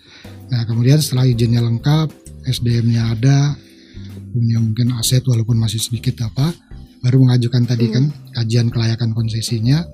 nah 0.47 0.63
kemudian 0.63 0.97
setelah 0.97 1.27
izinnya 1.27 1.59
lengkap 1.59 2.07
SDM-nya 2.47 3.03
ada 3.13 3.37
punya 4.33 4.61
mungkin 4.61 4.93
aset 5.01 5.25
walaupun 5.25 5.57
masih 5.57 5.81
sedikit 5.81 6.21
apa 6.25 6.53
baru 7.01 7.23
mengajukan 7.23 7.63
tadi 7.65 7.87
kan 7.93 8.05
kajian 8.35 8.69
kelayakan 8.69 9.15
konsesinya. 9.15 9.85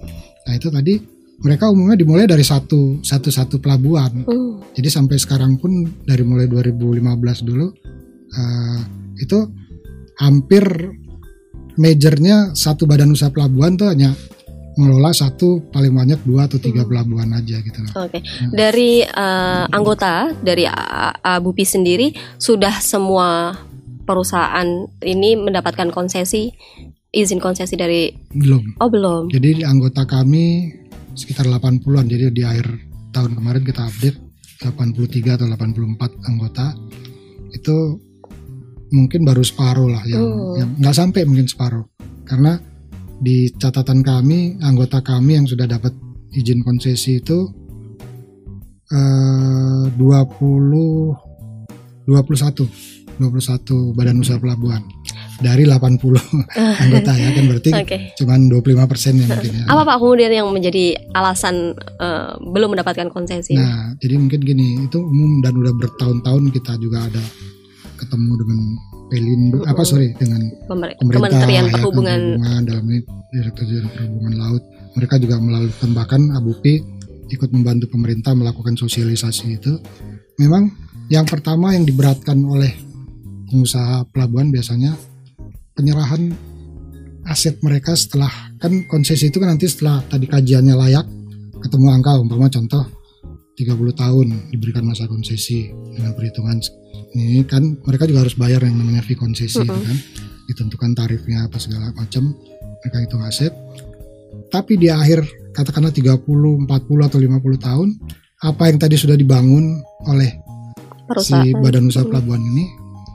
Nah 0.48 0.52
itu 0.56 0.72
tadi 0.72 0.96
mereka 1.42 1.68
umumnya 1.68 1.98
dimulai 1.98 2.24
dari 2.24 2.46
satu 2.46 3.02
satu 3.02 3.28
satu 3.28 3.58
pelabuhan. 3.58 4.24
Hmm. 4.24 4.62
Jadi 4.72 4.88
sampai 4.88 5.16
sekarang 5.18 5.58
pun 5.58 5.84
dari 6.06 6.22
mulai 6.22 6.46
2015 6.46 7.48
dulu 7.48 7.66
eh, 8.32 8.80
itu 9.20 9.38
hampir 10.18 10.64
majornya 11.76 12.52
satu 12.52 12.84
badan 12.84 13.12
usaha 13.12 13.32
pelabuhan 13.32 13.76
tuh 13.76 13.88
hanya 13.90 14.12
mengelola 14.72 15.12
satu 15.12 15.68
paling 15.68 15.92
banyak 15.92 16.20
dua 16.22 16.48
atau 16.48 16.56
tiga 16.56 16.82
pelabuhan 16.82 17.28
aja 17.32 17.58
gitu. 17.58 17.80
Oke, 17.92 18.24
dari 18.50 19.04
eh, 19.04 19.64
anggota 19.68 20.32
dari 20.34 20.64
Abupi 21.20 21.62
sendiri 21.62 22.10
sudah 22.36 22.78
semua 22.78 23.52
perusahaan 24.02 24.66
ini 25.00 25.36
mendapatkan 25.36 25.88
konsesi 25.88 26.50
izin 27.12 27.38
konsesi 27.38 27.76
dari 27.76 28.08
Belum. 28.32 28.80
oh 28.80 28.88
belum. 28.88 29.28
Jadi 29.28 29.60
di 29.60 29.64
anggota 29.64 30.02
kami 30.02 30.72
sekitar 31.12 31.44
80-an. 31.44 32.08
Jadi 32.08 32.32
di 32.32 32.42
akhir 32.42 32.66
tahun 33.12 33.36
kemarin 33.36 33.62
kita 33.62 33.84
update 33.84 34.18
83 34.64 35.36
atau 35.36 35.46
84 35.46 36.00
anggota. 36.24 36.72
Itu 37.52 38.00
mungkin 38.88 39.24
baru 39.24 39.44
separuh 39.44 39.88
lah 39.92 40.04
yang 40.08 40.24
Hmm. 40.24 40.54
yang 40.56 40.68
nggak 40.80 40.96
sampai 40.96 41.20
mungkin 41.28 41.44
separuh. 41.44 41.84
Karena 42.24 42.56
di 43.22 43.54
catatan 43.54 44.02
kami 44.02 44.58
anggota 44.66 44.98
kami 44.98 45.38
yang 45.38 45.46
sudah 45.46 45.70
dapat 45.70 45.94
izin 46.34 46.66
konsesi 46.66 47.22
itu 47.22 47.46
eh, 48.90 49.84
20 49.94 49.96
21 52.10 52.66
21 53.22 53.94
badan 53.94 54.18
usaha 54.18 54.42
pelabuhan 54.42 54.82
dari 55.38 55.66
80 55.66 56.02
anggota 56.82 57.12
ya 57.18 57.30
kan 57.34 57.44
berarti 57.50 57.70
Oke. 57.74 57.96
cuman 58.18 58.50
25 58.50 58.90
persen 58.90 59.12
ya 59.18 59.26
mungkin 59.26 59.52
ya. 59.58 59.64
Apa 59.66 59.82
Pak 59.82 59.96
kemudian 59.98 60.30
yang 60.30 60.46
menjadi 60.50 60.98
alasan 61.14 61.74
eh, 61.78 62.32
belum 62.38 62.78
mendapatkan 62.78 63.10
konsesi? 63.10 63.58
Nah, 63.58 63.98
jadi 63.98 64.18
mungkin 64.22 64.40
gini, 64.42 64.86
itu 64.86 64.98
umum 65.02 65.42
dan 65.42 65.58
udah 65.58 65.74
bertahun-tahun 65.74 66.42
kita 66.54 66.78
juga 66.78 67.10
ada 67.10 67.22
ketemu 67.98 68.32
dengan 68.38 68.60
Pelindo, 69.12 69.60
apa 69.68 69.84
sorry 69.84 70.16
dengan 70.16 70.40
Pemer- 70.64 70.96
pemerintah, 70.96 71.28
Kementerian 71.28 71.64
ya, 71.68 71.72
Perhubungan. 71.76 72.20
Perhubungan 72.32 72.60
dalam 72.64 72.84
ini 72.88 73.00
Direktur 73.28 73.64
Jenderal 73.68 73.92
Perhubungan 73.92 74.34
Laut. 74.40 74.62
Mereka 74.96 75.14
juga 75.20 75.36
melalui 75.36 75.72
bahkan 75.92 76.32
Abupi 76.32 76.80
ikut 77.28 77.52
membantu 77.52 77.92
pemerintah 77.92 78.32
melakukan 78.32 78.72
sosialisasi 78.80 79.44
itu. 79.60 79.72
Memang 80.40 80.72
yang 81.12 81.28
pertama 81.28 81.76
yang 81.76 81.84
diberatkan 81.84 82.40
oleh 82.40 82.72
pengusaha 83.52 84.08
pelabuhan 84.08 84.48
biasanya 84.48 84.96
penyerahan 85.76 86.32
aset 87.28 87.60
mereka 87.60 87.92
setelah 87.92 88.32
kan 88.56 88.88
konsesi 88.88 89.28
itu 89.28 89.36
kan 89.36 89.52
nanti 89.52 89.68
setelah 89.68 90.00
tadi 90.08 90.24
kajiannya 90.24 90.72
layak 90.72 91.06
ketemu 91.60 91.86
angka 91.92 92.16
umpama 92.16 92.48
contoh 92.48 92.84
30 93.54 93.68
tahun 93.92 94.26
diberikan 94.50 94.84
masa 94.84 95.04
konsesi 95.04 95.68
dengan 95.92 96.16
perhitungan 96.16 96.56
ini 97.12 97.44
kan 97.44 97.76
mereka 97.84 98.08
juga 98.08 98.24
harus 98.24 98.36
bayar 98.36 98.64
yang 98.64 98.80
namanya 98.80 99.04
fee 99.04 99.18
konsesi 99.18 99.60
itu 99.60 99.68
Mm-mm. 99.68 99.84
kan 99.84 99.98
ditentukan 100.48 100.90
tarifnya 100.96 101.46
apa 101.46 101.60
segala 101.60 101.92
macam 101.92 102.32
mereka 102.82 102.96
hitung 103.04 103.22
aset 103.22 103.52
tapi 104.48 104.80
di 104.80 104.88
akhir 104.88 105.24
katakanlah 105.52 105.92
30 105.92 106.24
40 106.64 107.08
atau 107.08 107.18
50 107.20 107.60
tahun 107.60 107.88
apa 108.42 108.62
yang 108.72 108.78
tadi 108.80 108.96
sudah 108.96 109.14
dibangun 109.14 109.84
oleh 110.08 110.40
perusahaan 111.06 111.44
si 111.44 111.52
badan 111.52 111.86
usaha 111.86 112.02
Hmm. 112.02 112.10
pelabuhan 112.10 112.42
ini 112.42 112.64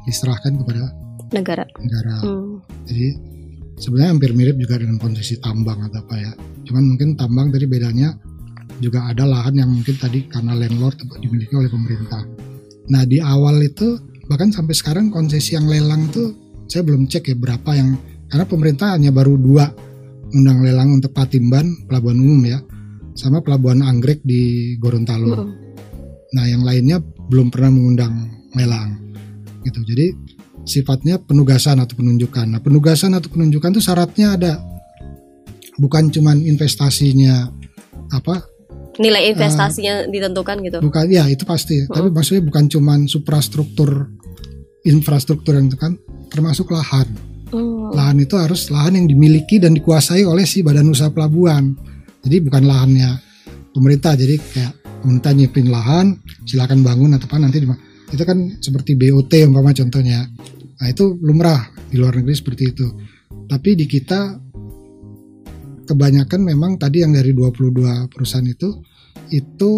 diserahkan 0.08 0.54
kepada 0.56 0.94
negara. 1.34 1.66
negara 1.82 2.16
Hmm. 2.24 2.62
jadi 2.88 3.08
sebenarnya 3.78 4.10
hampir 4.14 4.32
mirip 4.34 4.56
juga 4.58 4.82
dengan 4.82 4.98
konsesi 4.98 5.38
tambang 5.38 5.78
atau 5.86 6.02
apa 6.02 6.16
ya. 6.18 6.32
Cuman 6.66 6.84
mungkin 6.84 7.14
tambang 7.14 7.54
tadi 7.54 7.70
bedanya 7.70 8.18
juga 8.78 9.10
ada 9.10 9.26
lahan 9.26 9.58
yang 9.58 9.70
mungkin 9.74 9.96
tadi 9.98 10.30
karena 10.30 10.54
landlord 10.54 10.98
dimiliki 11.20 11.54
oleh 11.58 11.70
pemerintah. 11.72 12.22
Nah 12.94 13.04
di 13.04 13.20
awal 13.20 13.62
itu 13.66 13.98
bahkan 14.28 14.52
sampai 14.52 14.76
sekarang 14.76 15.10
konsesi 15.10 15.56
yang 15.56 15.66
lelang 15.66 16.08
tuh 16.12 16.36
saya 16.68 16.84
belum 16.84 17.08
cek 17.08 17.32
ya 17.32 17.36
berapa 17.40 17.72
yang 17.74 17.96
karena 18.28 18.46
pemerintah 18.46 18.94
hanya 18.96 19.10
baru 19.10 19.40
dua 19.40 19.72
undang 20.36 20.60
lelang 20.60 21.00
untuk 21.00 21.16
Patimban 21.16 21.88
pelabuhan 21.88 22.20
umum 22.20 22.42
ya 22.44 22.60
sama 23.18 23.42
pelabuhan 23.42 23.82
Anggrek 23.82 24.22
di 24.22 24.76
Gorontalo. 24.78 25.50
Nah, 26.38 26.46
yang 26.46 26.62
lainnya 26.62 27.02
belum 27.02 27.50
pernah 27.50 27.74
mengundang 27.74 28.14
lelang. 28.54 28.94
Gitu. 29.66 29.80
Jadi 29.90 30.08
sifatnya 30.68 31.18
penugasan 31.18 31.82
atau 31.82 31.98
penunjukan. 31.98 32.46
Nah, 32.46 32.62
penugasan 32.62 33.18
atau 33.18 33.34
penunjukan 33.34 33.74
itu 33.74 33.82
syaratnya 33.82 34.38
ada. 34.38 34.54
Bukan 35.82 36.14
cuman 36.14 36.46
investasinya 36.46 37.50
apa? 38.14 38.57
Nilai 38.98 39.24
Ah. 39.24 39.32
investasinya 39.32 39.94
ditentukan 40.06 40.58
gitu. 40.62 40.78
Bukan 40.82 41.06
ya 41.08 41.26
itu 41.28 41.44
pasti. 41.44 41.86
Tapi 41.86 42.10
maksudnya 42.10 42.42
bukan 42.42 42.66
cuman 42.66 43.00
suprastruktur 43.06 44.10
infrastruktur 44.84 45.58
yang 45.58 45.68
itu 45.68 45.78
kan 45.78 45.94
termasuk 46.28 46.72
lahan. 46.72 47.08
Hmm. 47.48 47.92
Lahan 47.96 48.18
itu 48.20 48.36
harus 48.36 48.68
lahan 48.68 49.00
yang 49.00 49.08
dimiliki 49.08 49.60
dan 49.60 49.72
dikuasai 49.72 50.24
oleh 50.24 50.44
si 50.44 50.64
badan 50.64 50.88
usaha 50.88 51.08
pelabuhan. 51.08 51.76
Jadi 52.24 52.44
bukan 52.44 52.64
lahannya 52.64 53.10
pemerintah. 53.72 54.16
Jadi 54.16 54.36
kayak 54.36 54.74
pemerintah 55.04 55.32
nyipin 55.32 55.68
lahan, 55.72 56.06
silakan 56.44 56.84
bangun 56.84 57.16
atau 57.16 57.28
apa 57.28 57.38
nanti 57.40 57.64
di- 57.64 57.70
itu 58.08 58.24
kan 58.24 58.40
seperti 58.60 58.96
BOT 58.96 59.32
umpama 59.48 59.72
contohnya. 59.72 60.28
Nah 60.78 60.88
itu 60.88 61.16
lumrah 61.20 61.68
di 61.88 61.96
luar 62.00 62.16
negeri 62.16 62.36
seperti 62.36 62.64
itu. 62.72 62.88
Tapi 63.48 63.76
di 63.76 63.88
kita 63.88 64.47
kebanyakan 65.88 66.44
memang 66.44 66.76
tadi 66.76 67.02
yang 67.02 67.16
dari 67.16 67.32
22 67.32 68.12
perusahaan 68.12 68.44
itu 68.44 68.84
itu 69.32 69.72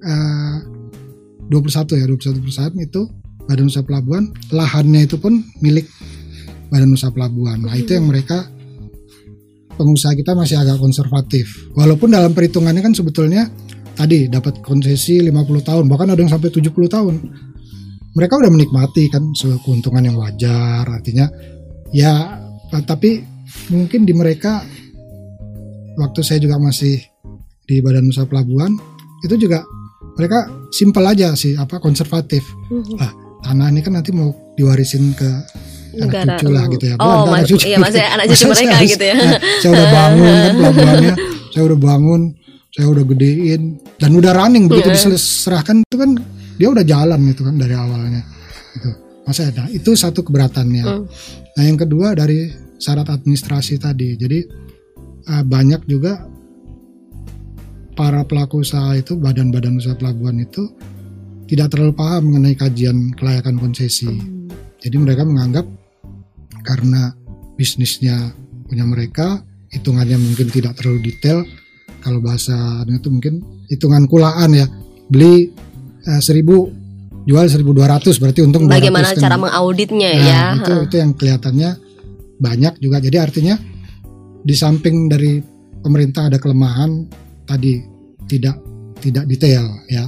eh, 0.00 0.56
21 1.50 2.00
ya 2.00 2.06
21 2.06 2.40
perusahaan 2.40 2.76
itu 2.78 3.02
badan 3.44 3.68
usaha 3.68 3.84
pelabuhan 3.84 4.32
lahannya 4.54 5.04
itu 5.04 5.20
pun 5.20 5.44
milik 5.60 5.84
badan 6.72 6.96
usaha 6.96 7.12
pelabuhan. 7.12 7.60
Nah, 7.60 7.76
itu 7.76 7.92
yang 7.92 8.08
mereka 8.08 8.48
pengusaha 9.76 10.16
kita 10.16 10.32
masih 10.32 10.56
agak 10.58 10.80
konservatif. 10.80 11.70
Walaupun 11.76 12.14
dalam 12.14 12.32
perhitungannya 12.32 12.80
kan 12.80 12.94
sebetulnya 12.96 13.50
tadi 13.94 14.26
dapat 14.26 14.64
konsesi 14.64 15.20
50 15.22 15.30
tahun, 15.60 15.84
bahkan 15.86 16.10
ada 16.10 16.18
yang 16.18 16.32
sampai 16.32 16.50
70 16.50 16.70
tahun. 16.88 17.16
mereka 18.14 18.38
udah 18.38 18.46
menikmati 18.46 19.10
kan 19.10 19.34
keuntungan 19.34 20.06
yang 20.06 20.14
wajar 20.14 20.86
artinya 20.86 21.26
ya 21.90 22.38
tapi 22.70 23.26
mungkin 23.74 24.06
di 24.06 24.14
mereka 24.14 24.62
waktu 25.96 26.20
saya 26.20 26.38
juga 26.38 26.56
masih 26.56 26.98
di 27.64 27.80
Badan 27.80 28.06
Usaha 28.06 28.24
Pelabuhan 28.24 28.76
itu 29.20 29.34
juga 29.36 29.64
mereka 30.14 30.44
simpel 30.70 31.04
aja 31.04 31.32
sih 31.32 31.54
apa 31.54 31.78
konservatif 31.78 32.44
Mhm. 32.68 32.94
lah 32.94 33.10
tanah 33.42 33.66
ini 33.68 33.80
kan 33.80 33.94
nanti 33.94 34.10
mau 34.10 34.28
diwarisin 34.54 35.12
ke 35.12 35.30
Negara. 35.94 36.26
anak 36.26 36.36
cucu 36.36 36.48
lah 36.50 36.64
gitu 36.68 36.84
ya 36.84 36.94
Oh, 36.96 37.22
Bukan, 37.24 37.32
mas- 37.32 37.64
iya, 37.64 37.78
maksudnya 37.78 38.08
anak 38.12 38.26
cucu 38.28 38.44
mereka 38.48 38.58
saya 38.60 38.74
harus- 38.74 38.90
gitu 38.90 39.04
ya. 39.04 39.14
nah, 39.14 39.30
saya 39.56 39.70
udah 39.70 39.86
bangun 39.88 40.34
kan 40.34 40.52
pelabuhannya 40.58 41.14
saya 41.48 41.62
udah 41.64 41.78
bangun 41.80 42.20
saya 42.68 42.86
udah 42.88 43.04
gedein 43.06 43.62
dan 43.94 44.10
udah 44.12 44.32
running 44.34 44.64
begitu 44.66 44.88
Iya. 44.90 44.96
diserahkan 45.08 45.76
itu 45.80 45.96
kan 45.96 46.10
dia 46.54 46.68
udah 46.68 46.84
jalan 46.84 47.20
gitu 47.28 47.42
kan 47.42 47.54
dari 47.54 47.74
awalnya 47.74 48.22
itu 48.74 48.90
masa 49.22 49.48
nah, 49.50 49.68
itu 49.68 49.90
satu 49.94 50.20
keberatannya 50.20 50.82
Hmm. 50.82 51.04
nah 51.52 51.62
yang 51.62 51.76
kedua 51.76 52.12
dari 52.12 52.50
syarat 52.76 53.06
administrasi 53.08 53.78
tadi 53.78 54.14
jadi 54.14 54.42
eh, 55.24 55.44
banyak 55.44 55.84
juga 55.84 56.24
para 57.94 58.22
pelaku 58.22 58.60
usaha 58.60 58.92
itu 58.92 59.14
badan-badan 59.14 59.78
usaha 59.78 59.94
pelabuhan 59.94 60.42
itu 60.42 60.66
tidak 61.46 61.70
terlalu 61.70 61.94
paham 61.94 62.32
mengenai 62.32 62.54
kajian 62.54 63.14
kelayakan 63.14 63.56
konsesi 63.56 64.08
Hmm. 64.08 64.48
jadi 64.80 64.96
mereka 64.98 65.22
menganggap 65.22 65.66
karena 66.64 67.12
bisnisnya 67.54 68.32
punya 68.64 68.82
mereka, 68.82 69.44
hitungannya 69.68 70.16
mungkin 70.16 70.48
tidak 70.48 70.74
terlalu 70.74 71.12
detail. 71.12 71.44
Kalau 72.00 72.18
bahasa 72.18 72.56
itu 72.82 73.08
mungkin 73.08 73.44
hitungan 73.68 74.08
kulaan 74.08 74.56
ya. 74.56 74.64
Beli 75.06 75.52
eh, 76.02 76.20
1000 76.24 76.40
jual 77.28 77.44
1200 77.44 78.16
berarti 78.16 78.40
untung 78.40 78.64
200 78.64 78.72
Bagaimana 78.80 79.08
kan. 79.12 79.20
cara 79.20 79.36
mengauditnya 79.36 80.10
Nah, 80.10 80.24
ya? 80.24 80.42
itu 80.56 80.72
itu 80.88 80.94
yang 80.96 81.12
kelihatannya 81.12 81.70
banyak 82.40 82.74
juga. 82.80 82.96
Jadi 82.98 83.16
artinya 83.20 83.54
di 84.44 84.52
samping 84.52 85.08
dari 85.08 85.40
pemerintah 85.80 86.28
ada 86.28 86.36
kelemahan 86.36 87.08
tadi 87.48 87.80
tidak 88.28 88.60
tidak 89.00 89.24
detail 89.24 89.64
ya. 89.88 90.04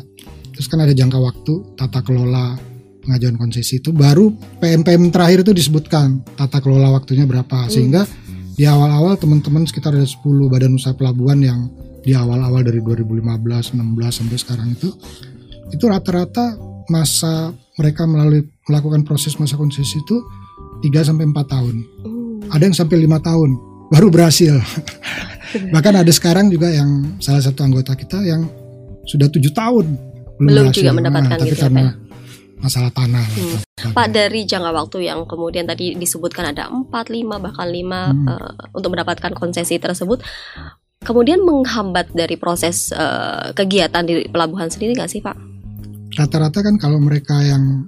Terus 0.52 0.68
kan 0.68 0.80
ada 0.84 0.92
jangka 0.92 1.18
waktu 1.20 1.76
tata 1.76 2.00
kelola 2.00 2.56
pengajuan 3.04 3.36
konsesi 3.36 3.80
itu 3.80 3.92
baru 3.92 4.32
PMPM 4.60 5.12
terakhir 5.12 5.44
itu 5.44 5.52
disebutkan 5.52 6.24
tata 6.36 6.60
kelola 6.64 6.96
waktunya 6.96 7.28
berapa 7.28 7.68
sehingga 7.68 8.08
di 8.56 8.64
awal-awal 8.64 9.20
teman-teman 9.20 9.68
sekitar 9.68 9.92
ada 9.92 10.08
10 10.08 10.24
badan 10.48 10.80
usaha 10.80 10.96
pelabuhan 10.96 11.44
yang 11.44 11.68
di 12.00 12.16
awal-awal 12.16 12.64
dari 12.64 12.80
2015 12.80 13.76
16 13.76 13.76
sampai 14.10 14.36
sekarang 14.40 14.68
itu 14.72 14.88
itu 15.76 15.84
rata-rata 15.84 16.56
masa 16.88 17.52
mereka 17.76 18.08
melalui 18.08 18.48
melakukan 18.64 19.04
proses 19.04 19.36
masa 19.36 19.60
konsesi 19.60 20.00
itu 20.00 20.16
3 20.82 20.88
sampai 21.04 21.28
4 21.28 21.36
tahun. 21.46 21.76
Hmm. 22.02 22.48
Ada 22.48 22.62
yang 22.70 22.76
sampai 22.78 22.96
lima 23.02 23.18
tahun 23.20 23.58
baru 23.88 24.08
berhasil. 24.08 24.54
Bahkan 25.72 25.94
ada 25.96 26.10
sekarang 26.10 26.48
juga 26.48 26.68
yang 26.68 27.16
salah 27.16 27.40
satu 27.40 27.62
anggota 27.62 27.92
kita 27.92 28.20
yang 28.20 28.44
sudah 29.02 29.26
tujuh 29.26 29.50
tahun 29.50 29.86
Belum 30.36 30.68
berhasil. 30.68 30.82
juga 30.82 30.90
mendapatkan 30.92 31.30
tapi 31.32 31.46
gitu 31.46 31.54
ya, 31.54 31.62
karena 31.62 31.84
Pak? 31.84 31.94
masalah 32.58 32.90
tanah. 32.90 33.24
Hmm. 33.26 33.56
atau- 33.78 33.94
Pak 33.94 34.06
dari 34.10 34.40
jangka 34.42 34.70
waktu 34.74 34.98
yang 35.04 35.22
kemudian 35.24 35.64
tadi 35.64 35.94
disebutkan 35.94 36.50
ada 36.50 36.66
4, 36.66 36.90
5 37.06 37.38
bahkan 37.38 37.68
5 37.68 38.10
Hmm. 38.10 38.26
eh, 38.26 38.52
untuk 38.72 38.90
mendapatkan 38.90 39.32
konsesi 39.32 39.76
tersebut 39.76 40.20
kemudian 40.98 41.38
menghambat 41.40 42.10
dari 42.10 42.34
proses 42.34 42.90
eh, 42.90 43.52
kegiatan 43.52 44.02
di 44.02 44.26
pelabuhan 44.26 44.66
sendiri 44.66 44.92
nggak 44.92 45.08
sih 45.08 45.20
Pak? 45.20 45.36
Rata-rata 46.12 46.58
kan 46.60 46.74
kalau 46.76 46.98
mereka 46.98 47.38
yang 47.38 47.86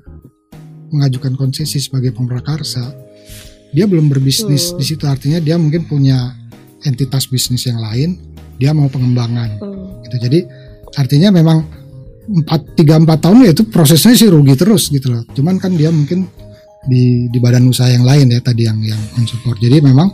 mengajukan 0.88 1.34
konsesi 1.34 1.78
sebagai 1.78 2.12
pemrakarsa, 2.12 2.92
dia 3.72 3.84
belum 3.84 4.08
berbisnis 4.08 4.72
Hmm. 4.72 4.78
di 4.80 4.84
situ. 4.84 5.04
Artinya 5.04 5.38
dia 5.38 5.56
mungkin 5.60 5.84
punya 5.84 6.34
entitas 6.82 7.26
bisnis 7.26 7.66
yang 7.66 7.78
lain, 7.78 8.16
dia 8.56 8.72
mau 8.72 8.88
pengembangan. 8.88 9.58
Hmm. 9.60 10.02
gitu. 10.06 10.16
Jadi 10.24 10.40
artinya 10.96 11.28
memang 11.28 11.58
empat 12.28 12.76
tiga 12.76 13.00
empat 13.00 13.24
tahun 13.24 13.48
ya 13.48 13.52
itu 13.56 13.64
prosesnya 13.68 14.12
sih 14.12 14.28
rugi 14.28 14.52
terus 14.56 14.92
gitu 14.92 15.12
loh. 15.12 15.22
Cuman 15.32 15.56
kan 15.56 15.72
dia 15.76 15.88
mungkin 15.88 16.28
di 16.88 17.28
di 17.28 17.38
badan 17.40 17.68
usaha 17.68 17.88
yang 17.88 18.04
lain 18.04 18.32
ya 18.32 18.40
tadi 18.40 18.64
yang 18.68 18.80
yang 18.80 19.00
mensupport. 19.16 19.56
Jadi 19.60 19.80
memang 19.84 20.08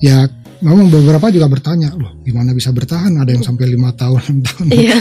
ya 0.00 0.24
memang 0.64 0.88
beberapa 0.88 1.28
juga 1.28 1.44
bertanya, 1.48 1.92
loh 1.92 2.16
gimana 2.24 2.56
bisa 2.56 2.72
bertahan? 2.72 3.12
Ada 3.20 3.36
yang 3.36 3.44
sampai 3.44 3.68
lima 3.68 3.92
tahun, 3.92 4.20
enam 4.24 4.40
tahun. 4.44 4.66
Iya. 4.72 4.96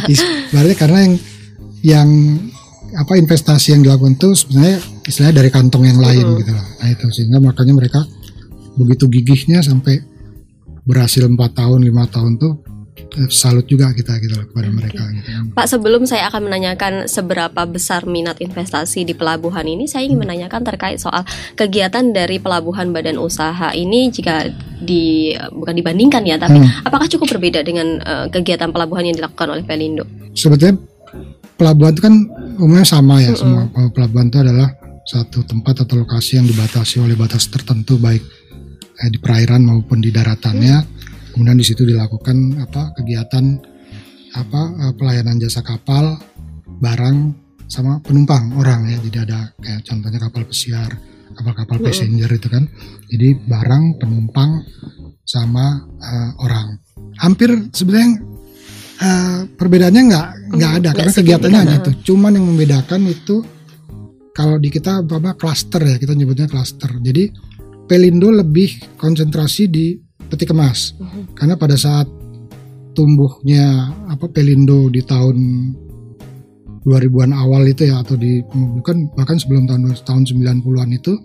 Berarti 0.52 0.74
karena 0.76 0.98
yang 1.08 1.14
yang 1.80 2.08
apa 2.96 3.12
investasi 3.16 3.76
yang 3.76 3.82
dilakukan 3.84 4.16
itu 4.16 4.28
sebenarnya 4.36 4.78
istilahnya 5.06 5.40
dari 5.40 5.50
kantong 5.50 5.84
yang 5.86 5.98
lain 5.98 6.26
Mhm. 6.26 6.36
gitu 6.42 6.50
loh. 6.52 6.66
Nah 6.76 6.88
itu 6.90 7.06
sehingga 7.10 7.38
makanya 7.38 7.72
mereka 7.72 8.00
begitu 8.74 9.06
gigihnya 9.06 9.62
sampai 9.62 10.02
berhasil 10.82 11.24
empat 11.24 11.56
tahun 11.56 11.82
lima 11.82 12.06
tahun 12.06 12.36
tuh 12.36 12.52
eh, 12.96 13.28
salut 13.28 13.64
juga 13.64 13.92
kita 13.92 14.18
gitu 14.18 14.34
loh 14.34 14.44
kepada 14.46 14.68
mereka 14.68 15.00
gitu. 15.08 15.28
Pak 15.52 15.66
sebelum 15.66 16.04
saya 16.04 16.28
akan 16.28 16.48
menanyakan 16.48 16.92
seberapa 17.06 17.62
besar 17.64 18.04
minat 18.04 18.36
investasi 18.38 19.04
di 19.04 19.12
pelabuhan 19.12 19.64
ini, 19.64 19.84
saya 19.84 20.04
ingin 20.04 20.20
menanyakan 20.20 20.60
terkait 20.62 20.96
soal 20.96 21.24
kegiatan 21.54 22.12
dari 22.12 22.36
pelabuhan 22.36 22.92
badan 22.92 23.16
usaha 23.16 23.72
ini 23.72 24.08
jika 24.10 24.48
di 24.78 25.32
bukan 25.32 25.74
dibandingkan 25.74 26.24
ya, 26.24 26.36
tapi 26.36 26.60
Hmm. 26.60 26.84
apakah 26.84 27.04
cukup 27.06 27.36
berbeda 27.36 27.60
dengan 27.62 28.00
eh, 28.00 28.26
kegiatan 28.28 28.68
pelabuhan 28.68 29.04
yang 29.04 29.16
dilakukan 29.16 29.48
oleh 29.48 29.64
Pelindo? 29.64 30.04
Sebetulnya 30.32 30.76
pelabuhan 31.56 31.92
itu 31.92 32.02
kan 32.02 32.14
umumnya 32.58 32.84
sama 32.84 33.20
ya 33.20 33.32
Mm-mm. 33.32 33.40
semua 33.40 33.62
Kalau 33.72 33.90
pelabuhan 33.92 34.28
itu 34.28 34.38
adalah 34.40 34.68
satu 35.06 35.46
tempat 35.46 35.86
atau 35.86 36.02
lokasi 36.02 36.42
yang 36.42 36.50
dibatasi 36.50 36.98
oleh 36.98 37.14
batas 37.14 37.46
tertentu 37.46 37.94
baik 37.96 38.22
eh, 38.98 39.10
di 39.10 39.18
perairan 39.22 39.62
maupun 39.62 40.02
di 40.02 40.10
daratannya. 40.10 40.82
Kemudian 41.30 41.54
di 41.54 41.66
situ 41.68 41.86
dilakukan 41.86 42.58
apa 42.58 42.90
kegiatan 42.98 43.44
apa 44.34 44.62
eh, 44.82 44.92
pelayanan 44.98 45.38
jasa 45.38 45.62
kapal, 45.62 46.18
barang 46.82 47.16
sama 47.70 48.02
penumpang 48.02 48.50
orang 48.58 48.90
ya. 48.90 48.98
Jadi 48.98 49.18
ada 49.22 49.54
kayak 49.62 49.86
contohnya 49.86 50.18
kapal 50.18 50.42
pesiar, 50.42 50.90
kapal-kapal 51.38 51.78
Mm-mm. 51.78 51.86
passenger 51.86 52.30
itu 52.34 52.48
kan. 52.50 52.64
Jadi 53.06 53.28
barang, 53.46 53.84
penumpang 54.02 54.50
sama 55.22 55.86
eh, 56.02 56.30
orang. 56.42 56.82
Hampir 57.22 57.70
sebenarnya 57.70 58.10
eh, 59.06 59.40
perbedaannya 59.54 60.02
nggak 60.02 60.26
nggak 60.50 60.72
Hmm, 60.72 60.78
ada 60.82 60.90
karena 60.98 61.12
kegiatannya 61.14 61.58
hanya 61.62 61.76
signifikan, 61.78 61.94
itu. 61.94 62.06
Cuman 62.10 62.32
yang 62.34 62.46
membedakan 62.50 63.02
itu 63.06 63.36
kalau 64.36 64.60
di 64.60 64.68
kita 64.68 65.00
apa 65.00 65.32
cluster 65.32 65.80
ya 65.80 65.96
kita 65.96 66.12
nyebutnya 66.12 66.44
cluster. 66.44 66.92
Jadi 67.00 67.32
Pelindo 67.88 68.28
lebih 68.28 68.98
konsentrasi 69.00 69.70
di 69.72 69.96
peti 70.26 70.44
kemas 70.44 70.92
Mhm. 70.98 71.38
karena 71.38 71.54
pada 71.56 71.78
saat 71.78 72.04
tumbuhnya 72.92 73.94
apa 74.10 74.26
Pelindo 74.28 74.90
di 74.92 75.00
tahun 75.00 75.38
2000-an 76.82 77.32
awal 77.34 77.66
itu 77.66 77.88
ya 77.88 78.02
atau 78.02 78.18
di 78.18 78.42
bukan 78.50 79.10
bahkan 79.14 79.38
sebelum 79.38 79.70
tahun 79.70 79.94
tahun 80.02 80.22
90-an 80.26 80.90
itu 80.94 81.18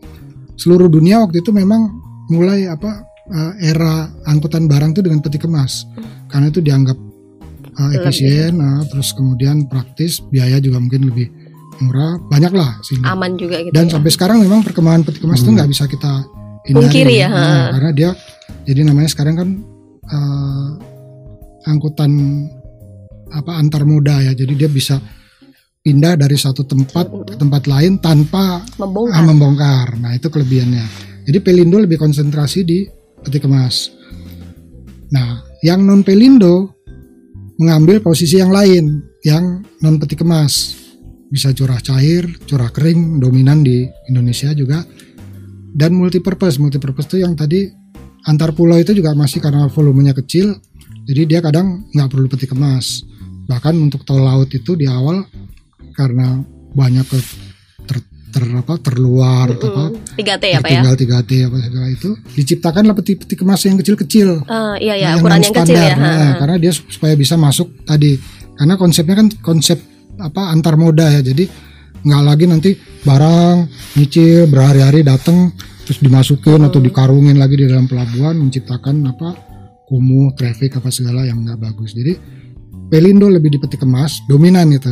seluruh 0.57 0.89
dunia 0.89 1.21
waktu 1.21 1.41
itu 1.41 1.49
memang 1.53 1.89
mulai 2.29 2.69
apa 2.69 3.05
eh, 3.29 3.73
era 3.73 4.09
angkutan 4.29 4.69
barang 4.69 4.93
itu 4.97 5.01
dengan 5.01 5.21
peti 5.21 5.37
kemas 5.41 5.85
karena 6.29 6.49
itu 6.49 6.61
dianggap 6.61 6.97
eh, 7.77 7.91
efisien 7.97 8.57
eh, 8.57 8.81
terus 8.89 9.13
kemudian 9.17 9.65
praktis 9.65 10.21
biaya 10.29 10.61
juga 10.61 10.77
mungkin 10.81 11.09
lebih 11.09 11.40
murah 11.81 12.21
banyak 12.29 12.53
lah 12.53 12.77
sehingga. 12.85 13.11
Aman 13.11 13.35
juga 13.35 13.59
gitu 13.65 13.73
dan 13.73 13.89
ya. 13.89 13.97
sampai 13.97 14.11
sekarang 14.13 14.37
memang 14.39 14.61
perkembangan 14.61 15.01
peti 15.03 15.19
kemas 15.19 15.41
itu 15.41 15.51
nggak 15.51 15.69
bisa 15.69 15.83
kita 15.89 16.23
hindari 16.69 16.85
Pungkiri 16.85 17.15
ya, 17.17 17.29
Nah, 17.29 17.69
karena 17.73 17.91
dia 17.91 18.09
jadi 18.69 18.81
namanya 18.85 19.09
sekarang 19.09 19.35
kan 19.35 19.49
eh, 20.05 20.69
angkutan 21.65 22.11
apa 23.31 23.51
antar 23.57 23.83
moda 23.87 24.21
ya. 24.21 24.33
Jadi 24.35 24.53
dia 24.57 24.69
bisa 24.69 24.99
pindah 25.81 26.13
dari 26.13 26.37
satu 26.37 26.61
tempat 26.67 27.09
ke 27.25 27.35
tempat 27.39 27.65
lain 27.65 27.97
tanpa 27.97 28.61
membongkar. 28.77 29.17
ah, 29.17 29.23
membongkar. 29.25 29.87
Nah 29.97 30.11
itu 30.13 30.27
kelebihannya. 30.29 30.85
Jadi 31.25 31.37
Pelindo 31.41 31.77
lebih 31.81 31.97
konsentrasi 31.97 32.59
di 32.65 32.85
peti 33.21 33.39
kemas. 33.41 33.89
Nah 35.13 35.41
yang 35.65 35.85
non 35.85 36.01
Pelindo 36.05 36.77
mengambil 37.61 38.01
posisi 38.01 38.41
yang 38.41 38.49
lain 38.49 39.05
yang 39.21 39.61
non 39.81 40.01
peti 40.01 40.17
kemas 40.17 40.80
bisa 41.31 41.55
curah 41.55 41.79
cair 41.79 42.27
curah 42.43 42.67
kering 42.69 43.17
dominan 43.17 43.63
di 43.63 43.87
Indonesia 44.05 44.51
juga 44.51 44.83
dan 45.71 45.95
multipurpose 45.95 46.59
multipurpose 46.59 47.15
itu 47.15 47.23
yang 47.23 47.33
tadi 47.33 47.71
antar 48.27 48.51
pulau 48.51 48.75
itu 48.75 48.91
juga 48.91 49.15
masih 49.15 49.39
karena 49.39 49.71
volumenya 49.71 50.11
kecil 50.11 50.59
jadi 51.07 51.21
dia 51.25 51.39
kadang 51.39 51.87
nggak 51.89 52.09
perlu 52.11 52.27
peti 52.27 52.45
kemas 52.45 53.07
bahkan 53.47 53.73
untuk 53.75 54.03
tol 54.03 54.21
laut 54.21 54.51
itu 54.51 54.75
di 54.75 54.85
awal 54.85 55.23
karena 55.91 56.39
banyak 56.71 57.03
ke 57.03 57.17
ter, 57.83 57.97
ter- 58.31 58.55
apa 58.55 58.79
terluar 58.79 59.51
atau 59.51 59.67
apa 59.71 59.85
Mm-mm. 59.91 60.19
3T 60.19 60.43
ya 60.47 60.59
Pak 60.59 60.69
ya? 60.71 60.79
tinggal 60.83 60.95
3T 60.95 61.31
apa 61.51 61.57
segala 61.63 61.87
itu 61.91 62.09
diciptakanlah 62.31 62.95
peti-peti 62.95 63.35
kemas 63.35 63.61
yang 63.67 63.75
kecil-kecil 63.75 64.47
Ah, 64.47 64.75
iya 64.79 64.95
ya, 64.95 65.07
Nah, 65.15 65.19
ukuran 65.19 65.39
yang 65.41 65.55
kecil 65.55 65.75
ya. 65.75 65.95
Nah, 65.95 66.15
ha. 66.15 66.27
karena 66.39 66.55
dia 66.59 66.71
supaya 66.71 67.15
bisa 67.15 67.35
masuk 67.35 67.83
tadi 67.83 68.15
karena 68.55 68.75
konsepnya 68.77 69.15
kan 69.19 69.27
konsep 69.43 69.79
apa 70.19 70.51
antar 70.51 70.75
moda 70.75 71.07
ya. 71.07 71.21
Jadi 71.23 71.45
nggak 72.01 72.23
lagi 72.25 72.45
nanti 72.49 72.71
barang 73.05 73.69
nyicil 73.95 74.49
berhari-hari 74.49 75.05
datang 75.05 75.53
terus 75.85 76.01
dimasukin 76.01 76.65
atau 76.65 76.81
dikarungin 76.81 77.37
lagi 77.37 77.61
di 77.61 77.65
dalam 77.69 77.85
pelabuhan 77.85 78.37
menciptakan 78.41 79.05
apa 79.05 79.37
kumuh 79.85 80.33
traffic 80.33 80.79
apa 80.79 80.89
segala 80.89 81.27
yang 81.27 81.45
nggak 81.45 81.59
bagus. 81.61 81.93
Jadi 81.93 82.17
pelindo 82.89 83.29
lebih 83.29 83.53
di 83.53 83.59
peti 83.61 83.77
kemas 83.77 84.23
dominan 84.27 84.71
itu. 84.73 84.91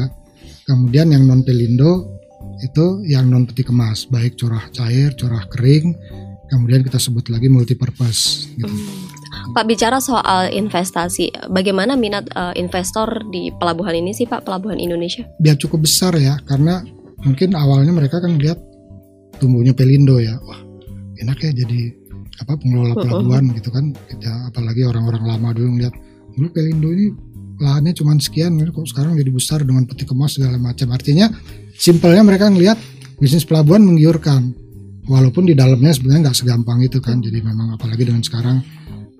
Kemudian 0.69 1.09
yang 1.09 1.25
non 1.25 1.41
pelindo 1.41 2.21
itu 2.61 3.01
yang 3.09 3.25
non 3.31 3.49
peti 3.49 3.65
kemas. 3.65 4.05
Baik 4.05 4.37
curah 4.37 4.69
cair 4.69 5.17
curah 5.17 5.49
kering 5.49 5.97
kemudian 6.49 6.81
kita 6.81 6.97
sebut 6.97 7.29
lagi 7.29 7.47
multipurpose 7.47 8.51
gitu. 8.57 8.73
Pak 9.49 9.65
bicara 9.65 9.97
soal 9.97 10.53
investasi, 10.53 11.49
bagaimana 11.49 11.97
minat 11.97 12.29
uh, 12.37 12.53
investor 12.53 13.23
di 13.33 13.49
pelabuhan 13.57 13.97
ini 13.97 14.13
sih 14.13 14.29
Pak, 14.29 14.45
pelabuhan 14.45 14.77
Indonesia? 14.77 15.25
biar 15.41 15.57
cukup 15.57 15.85
besar 15.85 16.13
ya 16.17 16.37
karena 16.45 16.85
mungkin 17.25 17.55
awalnya 17.55 17.93
mereka 17.95 18.21
kan 18.21 18.37
lihat 18.37 18.59
tumbuhnya 19.39 19.71
pelindo 19.73 20.19
ya 20.19 20.35
wah 20.43 20.59
enak 21.19 21.37
ya 21.39 21.51
jadi 21.51 21.79
apa 22.39 22.55
pengelola 22.55 22.95
Mm-mm. 22.95 23.03
pelabuhan 23.03 23.43
gitu 23.55 23.69
kan 23.71 23.91
kita 24.07 24.31
apalagi 24.47 24.87
orang-orang 24.87 25.23
lama 25.27 25.49
dulu 25.51 25.67
ngeliat 25.75 25.95
dulu 26.35 26.47
pelindo 26.55 26.87
ini 26.91 27.11
lahannya 27.59 27.91
cuma 27.91 28.15
sekian 28.15 28.55
kok 28.55 28.87
sekarang 28.87 29.19
jadi 29.19 29.31
besar 29.31 29.59
dengan 29.67 29.83
peti 29.83 30.07
kemas 30.07 30.39
segala 30.39 30.55
macam 30.55 30.87
artinya 30.95 31.27
simpelnya 31.75 32.23
mereka 32.23 32.47
ngelihat 32.47 32.79
bisnis 33.19 33.43
pelabuhan 33.43 33.83
menggiurkan 33.83 34.55
walaupun 35.09 35.49
di 35.49 35.57
dalamnya 35.57 35.89
sebenarnya 35.89 36.29
nggak 36.29 36.37
segampang 36.37 36.79
itu 36.85 37.01
kan 37.01 37.17
jadi 37.19 37.41
memang 37.41 37.73
apalagi 37.75 38.05
dengan 38.05 38.21
sekarang 38.21 38.61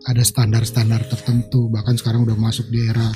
ada 0.06 0.22
standar-standar 0.24 1.04
tertentu 1.10 1.68
bahkan 1.68 1.98
sekarang 1.98 2.24
udah 2.24 2.38
masuk 2.38 2.70
di 2.70 2.86
era 2.86 3.10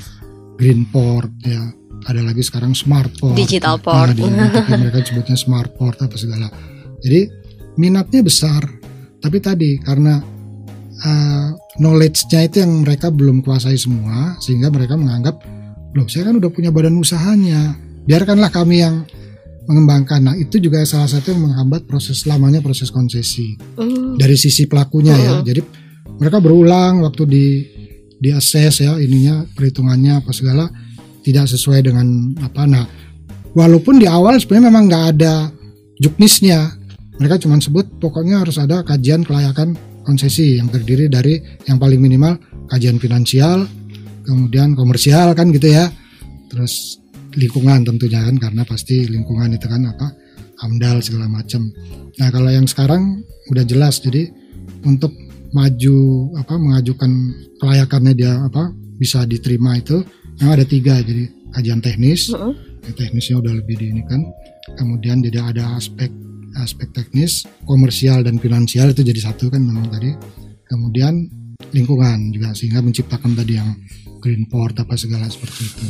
green 0.58 0.84
port 0.90 1.30
ya. 1.40 1.62
Ada 2.04 2.20
lagi 2.20 2.44
sekarang 2.44 2.76
smart 2.76 3.08
port. 3.16 3.32
Digital 3.32 3.80
Nah, 3.80 3.84
port. 4.04 4.12
di- 4.12 4.28
tapi 4.28 4.70
mereka 4.76 5.00
sebutnya 5.00 5.38
smart 5.40 5.72
port 5.72 5.96
apa 5.96 6.12
segala. 6.20 6.52
Jadi 7.00 7.24
minatnya 7.80 8.20
besar. 8.20 8.60
Tapi 9.16 9.40
tadi 9.40 9.80
karena 9.80 10.20
uh, 11.00 11.48
knowledge-nya 11.80 12.44
itu 12.44 12.60
yang 12.60 12.84
mereka 12.84 13.08
belum 13.08 13.40
kuasai 13.40 13.80
semua 13.80 14.36
sehingga 14.38 14.68
mereka 14.68 15.00
menganggap 15.00 15.40
loh 15.96 16.04
saya 16.04 16.28
kan 16.28 16.36
udah 16.36 16.50
punya 16.52 16.68
badan 16.68 17.00
usahanya. 17.00 17.72
Biarkanlah 18.04 18.52
kami 18.52 18.84
yang 18.84 19.08
mengembangkan 19.64 20.20
nah 20.20 20.34
itu 20.36 20.60
juga 20.60 20.84
salah 20.84 21.08
satu 21.08 21.32
yang 21.32 21.48
menghambat 21.48 21.88
proses 21.88 22.28
lamanya 22.28 22.60
proses 22.60 22.92
konsesi 22.92 23.56
Hmm. 23.80 24.20
dari 24.20 24.36
sisi 24.36 24.68
pelakunya 24.68 25.16
ya. 25.16 25.32
Mhm. 25.40 25.44
Jadi 25.44 25.60
mereka 26.20 26.38
berulang 26.38 27.02
waktu 27.02 27.22
di 27.26 27.46
di 28.20 28.30
assess 28.30 28.80
ya 28.80 28.94
ininya 28.96 29.44
perhitungannya 29.52 30.22
apa 30.22 30.30
segala 30.30 30.70
tidak 31.24 31.48
sesuai 31.48 31.80
dengan 31.84 32.36
apa. 32.40 32.62
Nah, 32.68 32.84
walaupun 33.52 33.98
di 33.98 34.06
awal 34.06 34.36
sebenarnya 34.38 34.68
memang 34.70 34.84
nggak 34.88 35.04
ada 35.16 35.34
juknisnya. 35.98 36.80
Mereka 37.14 37.46
cuma 37.46 37.58
sebut 37.62 37.86
pokoknya 38.02 38.42
harus 38.42 38.58
ada 38.58 38.82
kajian 38.82 39.22
kelayakan 39.22 39.78
konsesi 40.02 40.58
yang 40.58 40.66
terdiri 40.66 41.06
dari 41.06 41.38
yang 41.64 41.78
paling 41.78 42.02
minimal 42.02 42.36
kajian 42.68 42.98
finansial, 42.98 43.64
kemudian 44.26 44.74
komersial 44.74 45.30
kan 45.38 45.54
gitu 45.54 45.70
ya. 45.70 45.88
Terus 46.50 46.98
lingkungan 47.34 47.82
tentunya 47.86 48.22
kan 48.24 48.36
karena 48.38 48.62
pasti 48.66 49.06
lingkungan 49.06 49.54
itu 49.54 49.66
kan 49.66 49.82
apa 49.86 50.06
amdal 50.62 51.02
segala 51.02 51.26
macam. 51.26 51.66
Nah 52.18 52.28
kalau 52.30 52.50
yang 52.50 52.66
sekarang 52.66 53.26
udah 53.50 53.64
jelas 53.66 53.98
jadi 54.00 54.30
untuk 54.86 55.10
maju 55.54 55.96
apa 56.38 56.54
mengajukan 56.58 57.10
kelayakannya 57.62 58.12
dia 58.14 58.32
apa 58.42 58.74
bisa 58.98 59.22
diterima 59.22 59.78
itu 59.78 60.02
memang 60.42 60.54
ada 60.58 60.66
tiga 60.66 60.98
jadi 60.98 61.30
kajian 61.54 61.78
teknis 61.78 62.34
Mm-mm. 62.34 62.54
ya, 62.82 62.92
teknisnya 62.98 63.38
udah 63.38 63.54
lebih 63.54 63.78
di 63.78 63.86
ini 63.94 64.02
kan 64.02 64.26
kemudian 64.74 65.22
jadi 65.22 65.54
ada 65.54 65.78
aspek 65.78 66.10
aspek 66.58 66.90
teknis 66.90 67.46
komersial 67.66 68.26
dan 68.26 68.38
finansial 68.42 68.90
itu 68.90 69.06
jadi 69.06 69.30
satu 69.30 69.50
kan 69.50 69.62
memang 69.62 69.86
tadi 69.94 70.10
kemudian 70.66 71.30
lingkungan 71.70 72.34
juga 72.34 72.50
sehingga 72.54 72.82
menciptakan 72.82 73.38
tadi 73.38 73.54
yang 73.54 73.70
green 74.24 74.48
port 74.48 74.72
apa 74.74 74.96
segala 74.96 75.28
seperti 75.28 75.60
itu 75.62 75.82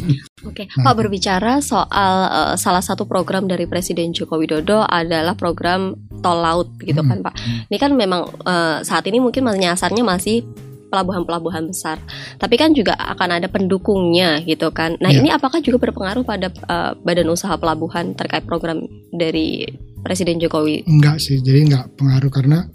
Oke, 0.44 0.66
Nah, 0.68 0.84
Pak 0.84 0.94
berbicara 0.98 1.62
soal 1.62 2.14
eh, 2.26 2.54
salah 2.56 2.82
satu 2.82 3.06
program 3.06 3.46
dari 3.46 3.64
Presiden 3.64 4.10
Joko 4.10 4.36
Widodo 4.36 4.82
adalah 4.82 5.32
program 5.32 5.94
tol 6.18 6.36
laut 6.36 6.68
gitu 6.78 6.98
Hmm, 6.98 7.08
kan 7.08 7.18
Pak. 7.22 7.34
Ini 7.70 7.78
kan 7.78 7.94
memang 7.94 8.26
eh, 8.42 8.78
saat 8.82 9.06
ini 9.06 9.18
mungkin 9.18 9.46
nyasarnya 9.46 10.02
masih 10.02 10.42
pelabuhan-pelabuhan 10.84 11.64
besar. 11.66 11.96
Tapi 12.34 12.54
kan 12.54 12.70
juga 12.70 12.92
akan 12.94 13.30
ada 13.34 13.48
pendukungnya 13.48 14.38
gitu 14.42 14.70
kan. 14.70 14.94
Nah, 14.98 15.08
Iya. 15.08 15.18
ini 15.18 15.28
apakah 15.28 15.58
juga 15.58 15.80
berpengaruh 15.80 16.22
pada 16.22 16.50
eh, 16.50 16.92
badan 16.98 17.28
usaha 17.28 17.54
pelabuhan 17.54 18.12
terkait 18.12 18.42
program 18.42 18.82
dari 19.10 19.64
Presiden 20.00 20.36
Jokowi? 20.36 20.84
enggak 20.84 21.16
sih 21.16 21.40
jadi 21.40 21.64
enggak 21.64 21.84
pengaruh 21.96 22.28
karena 22.28 22.68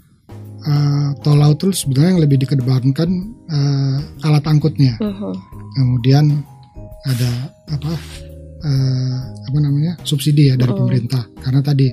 eh, 0.60 1.08
tol 1.18 1.38
laut 1.38 1.56
itu 1.56 1.72
sebenarnya 1.72 2.10
yang 2.10 2.20
lebih 2.20 2.38
dikedepankan 2.38 3.08
eh, 3.46 3.96
alat 4.20 4.44
angkutnya 4.44 4.98
Mhm. 4.98 5.32
Kemudian 5.72 6.24
ada 7.02 7.30
apa 7.66 7.92
eh, 8.60 9.16
apa 9.46 9.58
namanya 9.58 9.96
subsidi 10.02 10.48
ya 10.48 10.54
dari 10.54 10.70
Mm. 10.70 10.78
pemerintah 10.78 11.22
karena 11.38 11.60
tadi 11.60 11.86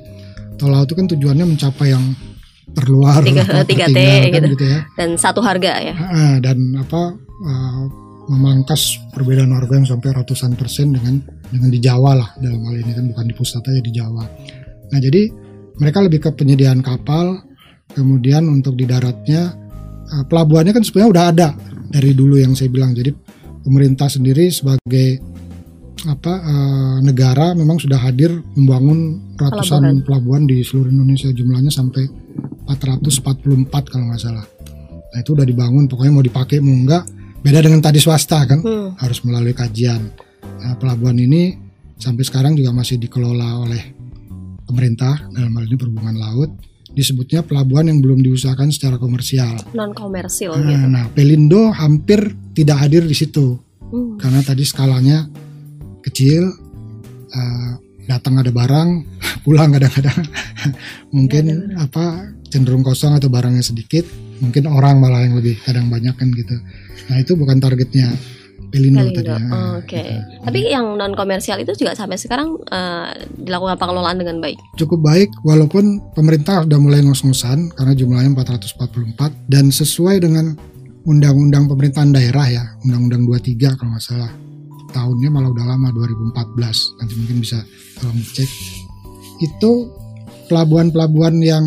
tol 0.56 0.70
laut 0.70 0.84
itu 0.84 0.94
kan 0.94 1.08
tujuannya 1.08 1.46
mencapai 1.48 1.88
yang 1.90 2.04
terluar 2.70 3.22
Tiga- 3.22 3.46
3T 3.48 3.56
tertinggal 3.64 3.96
kan 4.28 4.42
gitu. 4.44 4.48
gitu 4.54 4.66
ya 4.68 4.80
Dan 4.94 5.10
satu 5.16 5.40
harga 5.40 5.72
ya. 5.80 5.94
Ah, 5.96 6.36
dan 6.38 6.58
apa 6.76 7.02
eh, 7.42 7.84
memangkas 8.28 8.82
perbedaan 9.10 9.50
harga 9.50 9.74
yang 9.74 9.88
sampai 9.88 10.10
ratusan 10.12 10.52
persen 10.54 10.92
dengan 10.92 11.16
dengan 11.48 11.70
di 11.72 11.80
Jawa 11.80 12.12
lah 12.14 12.30
dalam 12.36 12.60
hal 12.62 12.76
ini 12.76 12.92
kan 12.92 13.06
bukan 13.08 13.26
di 13.26 13.34
pusat 13.34 13.64
aja 13.64 13.80
di 13.80 13.90
Jawa. 13.90 14.24
Nah 14.88 15.00
jadi 15.00 15.32
mereka 15.78 16.02
lebih 16.02 16.20
ke 16.20 16.30
penyediaan 16.34 16.82
kapal, 16.82 17.40
kemudian 17.88 18.44
untuk 18.46 18.76
di 18.76 18.84
daratnya 18.84 19.56
eh, 20.06 20.24
pelabuhannya 20.26 20.74
kan 20.74 20.84
sebenarnya 20.84 21.10
udah 21.10 21.26
ada 21.32 21.48
dari 21.88 22.12
dulu 22.12 22.36
yang 22.36 22.52
saya 22.52 22.68
bilang. 22.68 22.92
Jadi 22.92 23.16
pemerintah 23.68 24.08
sendiri 24.08 24.48
sebagai 24.48 25.20
apa 26.08 26.34
eh, 26.40 26.98
negara 27.04 27.52
memang 27.52 27.76
sudah 27.76 28.00
hadir 28.00 28.32
membangun 28.56 29.20
ratusan 29.36 30.08
pelabuhan. 30.08 30.48
di 30.48 30.64
seluruh 30.64 30.88
Indonesia 30.88 31.28
jumlahnya 31.28 31.68
sampai 31.68 32.08
444 32.64 33.92
kalau 33.92 34.06
nggak 34.08 34.22
salah. 34.22 34.46
Nah 35.12 35.20
itu 35.20 35.36
udah 35.36 35.44
dibangun, 35.44 35.88
pokoknya 35.92 36.14
mau 36.14 36.24
dipakai 36.24 36.64
mau 36.64 36.72
enggak. 36.72 37.04
Beda 37.44 37.60
dengan 37.60 37.80
tadi 37.80 38.00
swasta 38.00 38.44
kan, 38.44 38.60
Hmm. 38.60 38.96
harus 39.00 39.20
melalui 39.24 39.54
kajian. 39.54 40.10
Nah, 40.58 40.74
pelabuhan 40.76 41.16
ini 41.16 41.56
sampai 41.96 42.24
sekarang 42.26 42.58
juga 42.58 42.74
masih 42.74 42.98
dikelola 42.98 43.62
oleh 43.64 43.84
pemerintah 44.68 45.32
dalam 45.32 45.54
hal 45.56 45.64
ini 45.66 45.78
perhubungan 45.80 46.18
laut. 46.18 46.50
Disebutnya 46.98 47.46
pelabuhan 47.46 47.86
yang 47.86 48.02
belum 48.02 48.26
diusahakan 48.26 48.74
secara 48.74 48.98
komersial. 48.98 49.54
Non 49.72 49.94
komersil 49.94 50.50
Nah, 50.58 50.66
gitu. 50.66 50.86
nah, 50.90 51.06
Pelindo 51.14 51.70
hampir 51.70 52.34
tidak 52.52 52.82
hadir 52.82 53.06
di 53.06 53.14
situ 53.14 53.62
Hmm. 53.88 54.18
karena 54.18 54.42
tadi 54.42 54.66
skalanya 54.66 55.30
kecil. 56.02 56.50
eh, 57.28 57.72
datang 58.08 58.40
ada 58.40 58.50
barang, 58.50 58.90
pulang 59.44 59.68
kadang-kadang 59.70 60.16
mungkin 61.16 61.76
apa 61.76 62.24
cenderung 62.48 62.80
kosong 62.80 63.14
atau 63.14 63.28
barangnya 63.28 63.60
sedikit, 63.60 64.08
mungkin 64.40 64.64
orang 64.66 64.98
malah 64.98 65.28
yang 65.28 65.36
lebih 65.36 65.60
kadang 65.60 65.92
banyak 65.92 66.16
kan 66.16 66.32
gitu. 66.32 66.56
Nah 67.12 67.20
itu 67.20 67.36
bukan 67.36 67.60
targetnya 67.60 68.16
Pelindo, 68.68 69.08
Pelindo. 69.08 69.18
tadi. 69.18 69.32
ya. 69.32 69.38
Oh, 69.52 69.74
Oke. 69.80 70.04
Gitu. 70.04 70.44
Tapi 70.44 70.60
yang 70.68 70.86
non 71.00 71.14
komersial 71.16 71.58
itu 71.64 71.74
juga 71.76 71.96
sampai 71.96 72.20
sekarang 72.20 72.60
eh, 72.68 73.08
dilakukan 73.40 73.80
pengelolaan 73.80 74.20
dengan 74.20 74.38
baik. 74.44 74.60
cukup 74.76 75.00
baik 75.02 75.30
walaupun 75.42 76.00
pemerintah 76.14 76.64
sudah 76.68 76.80
mulai 76.80 77.02
ngos-ngosan 77.02 77.72
karena 77.74 77.94
jumlahnya 77.96 78.32
444 78.36 79.52
dan 79.52 79.72
sesuai 79.72 80.22
dengan 80.22 80.54
undang-undang 81.08 81.72
pemerintahan 81.72 82.12
daerah 82.12 82.48
ya, 82.52 82.64
undang-undang 82.84 83.24
23 83.26 83.80
kalau 83.80 83.96
nggak 83.96 84.04
salah. 84.04 84.32
Tahunnya 84.92 85.30
malah 85.32 85.52
udah 85.52 85.66
lama 85.68 85.92
2014. 85.92 87.00
Nanti 87.04 87.14
mungkin 87.20 87.38
bisa 87.44 87.60
tolong 88.00 88.20
cek. 88.24 88.50
Itu 89.44 89.92
pelabuhan-pelabuhan 90.48 91.36
yang 91.44 91.66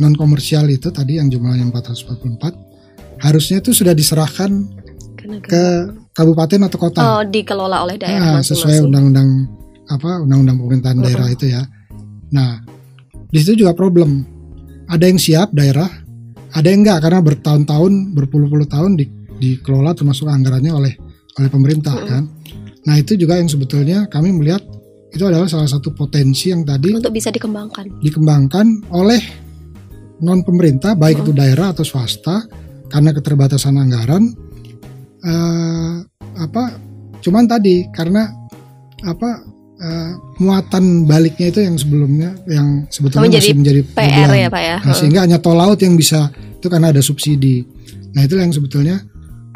non 0.00 0.14
komersial 0.16 0.66
itu 0.72 0.88
tadi 0.90 1.20
yang 1.20 1.28
jumlahnya 1.28 1.68
444 1.70 3.20
harusnya 3.20 3.60
itu 3.60 3.70
sudah 3.76 3.92
diserahkan 3.92 4.64
ke 5.44 5.64
kabupaten 6.14 6.66
atau 6.66 6.78
kota. 6.78 7.00
Oh, 7.00 7.22
dikelola 7.22 7.86
oleh 7.86 7.96
daerah 7.96 8.38
Nah, 8.38 8.42
sesuai 8.42 8.86
undang-undang 8.86 9.46
apa 9.90 10.22
undang-undang 10.22 10.58
pemerintahan 10.58 10.96
Mm-mm. 10.98 11.06
daerah 11.06 11.28
itu 11.30 11.44
ya. 11.50 11.62
Nah, 12.30 12.62
di 13.30 13.38
situ 13.42 13.66
juga 13.66 13.74
problem. 13.74 14.26
Ada 14.90 15.06
yang 15.06 15.18
siap 15.22 15.54
daerah, 15.54 15.86
ada 16.50 16.66
yang 16.66 16.82
enggak 16.82 17.06
karena 17.06 17.22
bertahun-tahun, 17.22 18.14
berpuluh-puluh 18.14 18.66
tahun 18.66 18.98
di, 18.98 19.06
dikelola 19.38 19.94
termasuk 19.94 20.26
anggarannya 20.26 20.74
oleh 20.74 20.92
oleh 21.38 21.48
pemerintah 21.50 21.94
Mm-mm. 21.94 22.10
kan. 22.10 22.22
Nah, 22.86 22.94
itu 22.98 23.14
juga 23.14 23.38
yang 23.38 23.46
sebetulnya 23.46 24.10
kami 24.10 24.34
melihat 24.34 24.62
itu 25.10 25.26
adalah 25.26 25.50
salah 25.50 25.66
satu 25.66 25.90
potensi 25.90 26.54
yang 26.54 26.62
tadi 26.62 26.94
untuk 26.94 27.10
bisa 27.10 27.34
dikembangkan. 27.34 27.98
dikembangkan 27.98 28.94
oleh 28.94 29.18
non 30.22 30.46
pemerintah 30.46 30.94
baik 30.94 31.26
itu 31.26 31.34
daerah 31.34 31.74
atau 31.74 31.82
swasta 31.82 32.46
karena 32.86 33.10
keterbatasan 33.10 33.74
anggaran 33.74 34.30
eh, 35.22 35.92
apa 36.36 36.62
cuman 37.20 37.44
tadi 37.44 37.84
karena 37.90 38.28
apa 39.02 39.30
eh, 39.76 40.12
muatan 40.38 41.04
baliknya 41.04 41.48
itu 41.48 41.60
yang 41.60 41.76
sebelumnya 41.76 42.36
yang 42.46 42.84
sebetulnya 42.88 43.28
Menjadi 43.28 43.44
masih 43.44 43.56
menjadi 43.56 43.80
PR 43.86 44.08
problem. 44.28 44.36
ya 44.36 44.48
Pak 44.48 44.62
ya. 44.62 44.76
Nah, 44.84 44.94
sehingga 44.94 45.20
hanya 45.24 45.38
tol 45.38 45.56
laut 45.56 45.80
yang 45.80 45.94
bisa 45.94 46.28
itu 46.32 46.66
karena 46.68 46.92
ada 46.92 47.00
subsidi. 47.00 47.64
Nah 48.12 48.24
itu 48.24 48.36
yang 48.36 48.52
sebetulnya 48.52 49.00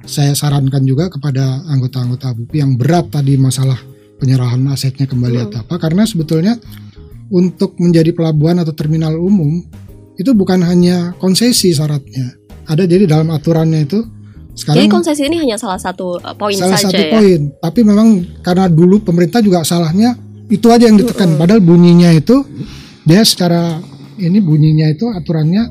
saya 0.04 0.32
sarankan 0.32 0.84
juga 0.84 1.08
kepada 1.08 1.64
anggota-anggota 1.64 2.32
ABUPI 2.32 2.56
yang 2.60 2.72
berat 2.76 3.08
tadi 3.08 3.36
masalah 3.36 3.76
penyerahan 4.16 4.60
asetnya 4.68 5.04
kembali 5.04 5.36
Hmm. 5.36 5.46
atau 5.48 5.58
apa 5.60 5.74
karena 5.78 6.04
sebetulnya 6.04 6.54
untuk 7.28 7.76
menjadi 7.76 8.12
pelabuhan 8.12 8.60
atau 8.60 8.72
terminal 8.72 9.16
umum 9.16 9.64
itu 10.14 10.30
bukan 10.30 10.60
hanya 10.62 11.16
konsesi 11.18 11.72
syaratnya. 11.74 12.36
Ada 12.64 12.86
jadi 12.86 13.04
dalam 13.04 13.28
aturannya 13.28 13.84
itu 13.84 14.04
Jadi 14.54 14.86
sekarang 14.86 14.92
konsesi 15.02 15.22
ini 15.26 15.36
hanya 15.42 15.58
salah 15.58 15.82
satu 15.82 16.22
uh, 16.22 16.34
poin 16.38 16.54
salah 16.54 16.78
saja 16.78 16.94
satu 16.94 17.02
ya. 17.02 17.12
poin. 17.18 17.40
Tapi 17.58 17.80
memang 17.82 18.08
karena 18.38 18.70
dulu 18.70 19.02
pemerintah 19.02 19.42
juga 19.42 19.66
salahnya 19.66 20.14
itu 20.46 20.70
aja 20.70 20.86
yang 20.86 20.94
ditekan. 20.94 21.34
Padahal 21.34 21.58
bunyinya 21.58 22.14
itu 22.14 22.46
dia 23.02 23.26
secara 23.26 23.82
ini 24.22 24.38
bunyinya 24.38 24.94
itu 24.94 25.10
aturannya 25.10 25.66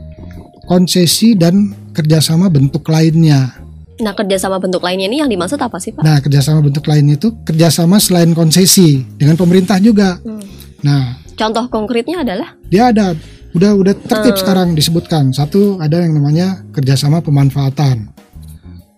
konsesi 0.68 1.40
dan 1.40 1.72
kerjasama 1.96 2.52
bentuk 2.52 2.84
lainnya. 2.92 3.56
Nah 4.04 4.12
kerjasama 4.12 4.60
bentuk 4.60 4.84
lainnya 4.84 5.08
ini 5.08 5.24
yang 5.24 5.32
dimaksud 5.32 5.62
apa 5.64 5.80
sih 5.80 5.96
Pak? 5.96 6.04
Nah 6.04 6.20
kerjasama 6.20 6.60
bentuk 6.60 6.84
lainnya 6.84 7.16
itu 7.16 7.32
kerjasama 7.48 8.04
selain 8.04 8.36
konsesi 8.36 9.00
dengan 9.16 9.40
pemerintah 9.40 9.80
juga. 9.80 10.20
Hmm. 10.20 10.44
Nah 10.84 11.24
Contoh 11.34 11.66
konkretnya 11.72 12.22
adalah 12.22 12.54
dia 12.68 12.92
ada 12.92 13.16
udah 13.54 13.72
udah 13.78 13.94
tertib 14.06 14.34
Hmm. 14.34 14.42
sekarang 14.42 14.68
disebutkan 14.74 15.30
satu 15.30 15.78
ada 15.78 16.02
yang 16.02 16.18
namanya 16.18 16.66
kerjasama 16.74 17.22
pemanfaatan 17.22 18.13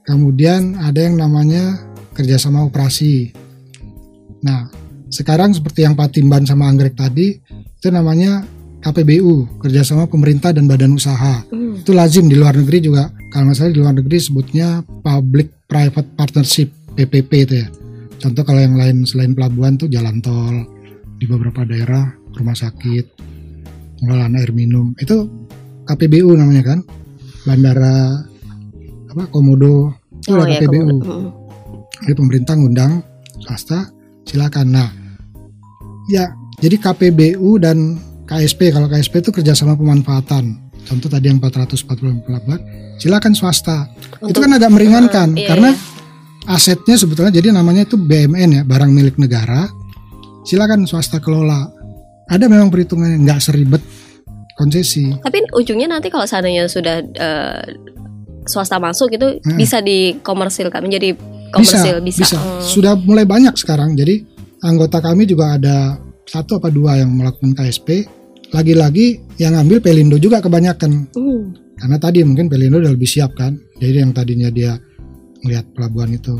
kemudian 0.05 0.77
ada 0.79 1.01
yang 1.01 1.17
namanya 1.19 1.81
kerjasama 2.13 2.63
operasi. 2.63 3.33
Nah 4.45 4.69
sekarang 5.09 5.51
seperti 5.51 5.83
yang 5.83 5.97
Pak 5.97 6.15
Timban 6.15 6.45
sama 6.45 6.69
Anggrek 6.69 6.95
tadi 6.95 7.37
itu 7.51 7.87
namanya 7.91 8.45
KPBU 8.85 9.61
kerjasama 9.65 10.05
pemerintah 10.05 10.53
dan 10.53 10.69
badan 10.69 10.93
usaha. 10.93 11.41
Hmm, 11.49 11.81
itu 11.81 11.91
lazim 11.91 12.29
di 12.29 12.37
luar 12.37 12.53
negeri 12.53 12.85
juga. 12.85 13.09
Kalau 13.33 13.49
nggak 13.49 13.57
salah 13.57 13.73
di 13.73 13.81
luar 13.81 13.97
negeri 13.97 14.17
sebutnya 14.21 14.85
public 15.01 15.65
private 15.65 16.13
partnership 16.13 16.69
PPP 16.93 17.31
itu 17.49 17.53
ya. 17.65 17.67
Contoh 18.21 18.45
kalau 18.45 18.61
yang 18.61 18.77
lain 18.77 19.03
selain 19.03 19.33
pelabuhan 19.33 19.75
tuh 19.75 19.89
jalan 19.89 20.21
tol 20.21 20.53
di 21.17 21.25
beberapa 21.25 21.65
daerah 21.65 22.13
rumah 22.37 22.53
sakit 22.53 23.05
pengelolaan 23.99 24.37
air 24.37 24.53
minum. 24.53 24.93
Itu 25.01 25.27
KPBU 25.89 26.37
namanya 26.37 26.75
kan? 26.75 26.79
Bandara 27.45 28.25
apa 29.15 29.31
Komodo. 29.31 29.95
Itu 30.19 30.35
oh 30.35 30.43
ada 30.43 30.51
ya 30.51 30.59
KPBU 30.59 30.75
kemudian- 30.75 30.99
hmm. 31.01 31.29
jadi 32.03 32.13
pemerintah 32.13 32.53
ngundang 32.59 32.91
swasta 33.39 33.87
silakan. 34.27 34.67
Nah 34.75 34.89
ya 36.11 36.27
jadi 36.59 36.75
KPBU 36.75 37.63
dan 37.63 37.95
KSP 38.27 38.75
kalau 38.75 38.91
KSP 38.91 39.23
itu 39.23 39.31
kerjasama 39.31 39.79
pemanfaatan. 39.79 40.59
Contoh 40.85 41.09
tadi 41.09 41.31
yang 41.31 41.39
440 41.41 42.27
pelabuhan 42.27 42.59
silakan 42.99 43.33
swasta. 43.33 43.87
Itu 44.21 44.35
Untuk- 44.35 44.43
kan 44.45 44.51
agak 44.53 44.69
meringankan 44.69 45.33
Iya, 45.33 45.47
karena 45.49 45.69
iya. 45.73 46.51
asetnya 46.51 46.95
sebetulnya 46.99 47.33
jadi 47.33 47.49
namanya 47.49 47.87
itu 47.87 47.97
BMN 47.97 48.49
ya 48.51 48.61
barang 48.67 48.91
milik 48.91 49.15
negara. 49.15 49.65
Silakan 50.45 50.85
swasta 50.85 51.17
kelola. 51.17 51.71
Ada 52.29 52.45
memang 52.45 52.69
perhitungannya 52.69 53.21
nggak 53.21 53.41
seribet 53.41 53.81
konsesi. 54.57 55.09
Tapi 55.21 55.45
ujungnya 55.53 55.97
nanti 55.97 56.09
kalau 56.09 56.25
seandainya 56.25 56.65
sudah 56.69 57.01
eh, 57.01 57.61
swasta 58.45 58.77
masuk 58.77 59.09
itu 59.11 59.41
Hmm. 59.41 59.57
bisa 59.57 59.81
dikomersilkan 59.81 60.81
menjadi 60.81 61.13
bisa 61.13 61.51
komersil 61.51 61.95
bisa. 62.01 62.21
bisa 62.23 62.37
Hmm. 62.37 62.61
sudah 62.61 62.93
mulai 62.97 63.25
banyak 63.25 63.53
sekarang 63.55 63.93
jadi 63.93 64.21
anggota 64.61 64.97
kami 64.99 65.25
juga 65.25 65.55
ada 65.55 65.97
satu 66.25 66.57
apa 66.57 66.69
dua 66.69 66.97
yang 66.97 67.11
melakukan 67.11 67.53
KSP 67.53 68.05
lagi-lagi 68.51 69.19
yang 69.37 69.53
ngambil 69.53 69.81
Pelindo 69.81 70.17
juga 70.17 70.39
kebanyakan 70.39 71.09
Hmm. 71.11 71.43
karena 71.75 71.97
tadi 71.97 72.23
mungkin 72.23 72.47
Pelindo 72.47 72.77
udah 72.77 72.93
lebih 72.93 73.05
siap 73.05 73.33
kan 73.33 73.53
jadi 73.77 74.01
yang 74.01 74.13
tadinya 74.13 74.47
dia 74.47 74.77
melihat 75.41 75.65
pelabuhan 75.73 76.09
itu 76.11 76.33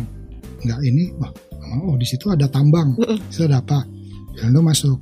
nggak 0.64 0.80
ini 0.82 1.14
wah 1.18 1.30
oh 1.84 1.98
di 1.98 2.06
situ 2.06 2.30
ada 2.30 2.48
tambang 2.48 2.94
Mm-mm. 2.96 3.20
di 3.20 3.32
situ 3.32 3.46
ada 3.46 3.60
apa 3.60 3.86
Pelindo 4.34 4.62
masuk 4.62 4.98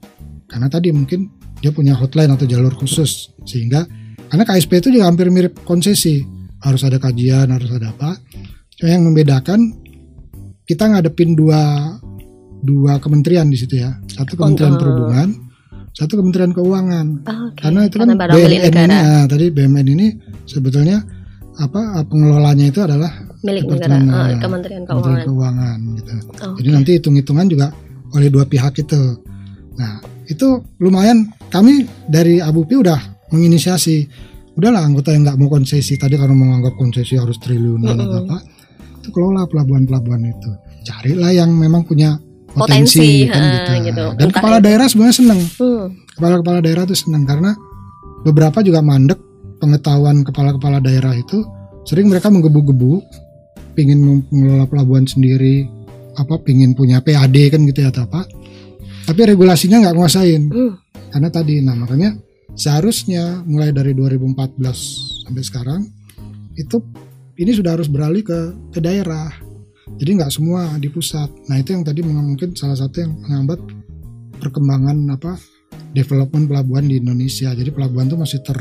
karena 0.48 0.68
tadi 0.68 0.92
mungkin 0.92 1.28
dia 1.60 1.72
punya 1.72 1.96
hotline 1.96 2.28
atau 2.30 2.44
jalur 2.44 2.76
khusus 2.76 3.32
sehingga 3.44 3.88
karena 4.28 4.44
KSP 4.44 4.72
itu 4.80 4.90
juga 4.92 5.08
hampir 5.08 5.30
mirip 5.30 5.64
konsesi 5.64 6.20
harus 6.64 6.82
ada 6.88 6.98
kajian 6.98 7.52
harus 7.52 7.70
ada 7.70 7.92
apa 7.92 8.16
cuma 8.80 8.90
yang 8.90 9.04
membedakan 9.06 9.60
kita 10.64 10.88
ngadepin 10.88 11.36
dua 11.36 11.94
dua 12.64 12.98
kementerian 13.04 13.52
di 13.52 13.60
situ 13.60 13.84
ya 13.84 13.92
satu 14.08 14.40
kementerian 14.40 14.76
Oh, 14.76 14.80
perhubungan 14.80 15.28
satu 15.94 16.18
kementerian 16.18 16.56
keuangan 16.56 17.08
Ah, 17.28 17.52
oke. 17.52 17.60
karena 17.60 17.80
itu 17.86 17.96
kan 18.00 18.08
Karena 18.16 18.34
BMN 18.34 18.74
ini 18.74 18.96
ah, 18.98 19.26
tadi 19.28 19.46
BMN 19.52 19.88
ini 19.94 20.08
sebetulnya 20.48 20.98
apa 21.60 22.02
ah, 22.02 22.04
pengelolanya 22.08 22.66
itu 22.72 22.80
adalah 22.82 23.12
milik 23.44 23.68
negara 23.68 24.00
eh, 24.32 24.40
Kementerian 24.40 24.84
Kementerian 24.88 25.22
Keuangan. 25.22 25.28
Keuangan 25.28 25.78
gitu. 26.00 26.12
Oh, 26.48 26.56
Jadi 26.58 26.70
nanti 26.72 26.92
hitung-hitungan 26.98 27.46
juga 27.52 27.68
oleh 28.16 28.30
dua 28.32 28.48
pihak 28.48 28.74
itu. 28.80 29.20
Nah, 29.76 30.00
itu 30.26 30.64
lumayan 30.80 31.28
kami 31.52 31.86
dari 32.08 32.40
Abupi 32.40 32.80
udah 32.80 32.98
menginisiasi 33.30 34.08
udahlah 34.54 34.86
anggota 34.86 35.10
yang 35.14 35.26
nggak 35.26 35.38
mau 35.42 35.50
konsesi 35.50 35.98
tadi 35.98 36.14
karena 36.14 36.36
menganggap 36.38 36.78
konsesi 36.78 37.18
harus 37.18 37.38
triliunan 37.42 37.98
atau 37.98 38.20
Mm-mm. 38.22 38.30
apa 38.30 38.38
itu 39.04 39.10
kelola 39.12 39.44
pelabuhan-pelabuhan 39.50 40.24
itu 40.30 40.52
carilah 40.86 41.32
yang 41.34 41.50
memang 41.54 41.84
punya 41.84 42.16
Potensi, 42.54 43.26
potensi, 43.26 43.34
kan 43.34 43.42
ha, 43.42 43.50
gitu. 43.50 43.72
gitu. 43.90 44.06
dan 44.14 44.28
Entah 44.30 44.38
kepala 44.38 44.58
itu. 44.62 44.66
daerah 44.70 44.86
sebenarnya 44.86 45.16
seneng 45.18 45.40
hmm. 45.42 45.86
kepala-kepala 46.22 46.60
daerah 46.62 46.84
tuh 46.86 46.94
seneng 46.94 47.24
karena 47.26 47.52
beberapa 48.22 48.62
juga 48.62 48.80
mandek 48.86 49.18
pengetahuan 49.58 50.22
kepala-kepala 50.22 50.78
daerah 50.78 51.18
itu 51.18 51.42
sering 51.82 52.14
mereka 52.14 52.30
menggebu-gebu 52.30 53.02
pingin 53.74 54.06
mengelola 54.30 54.70
pelabuhan 54.70 55.10
sendiri 55.10 55.66
apa 56.14 56.38
pingin 56.46 56.78
punya 56.78 57.02
PAD 57.02 57.34
kan 57.50 57.66
gitu 57.66 57.80
ya 57.82 57.90
atau 57.90 58.06
apa 58.06 58.22
tapi 59.10 59.22
regulasinya 59.34 59.82
nggak 59.82 59.96
nguasain 59.98 60.44
Hmm. 60.54 60.78
karena 61.10 61.30
tadi 61.34 61.58
nah 61.66 61.74
makanya 61.74 62.14
seharusnya 62.54 63.42
mulai 63.46 63.74
dari 63.74 63.98
2014 63.98 65.26
sampai 65.26 65.44
sekarang 65.44 65.82
itu 66.54 66.78
ini 67.38 67.52
sudah 67.54 67.78
harus 67.78 67.90
beralih 67.90 68.22
ke 68.22 68.40
ke 68.70 68.80
daerah. 68.82 69.34
Jadi 69.98 70.10
nggak 70.22 70.32
semua 70.34 70.78
di 70.78 70.90
pusat. 70.90 71.30
Nah 71.50 71.58
itu 71.58 71.74
yang 71.74 71.84
tadi 71.86 72.02
mungkin 72.06 72.54
salah 72.54 72.78
satu 72.78 73.04
yang 73.04 73.14
menghambat 73.26 73.60
perkembangan 74.38 74.98
apa 75.14 75.38
development 75.94 76.50
pelabuhan 76.50 76.86
di 76.86 77.02
Indonesia. 77.02 77.54
Jadi 77.54 77.70
pelabuhan 77.74 78.10
itu 78.10 78.18
masih 78.18 78.40
ter 78.46 78.58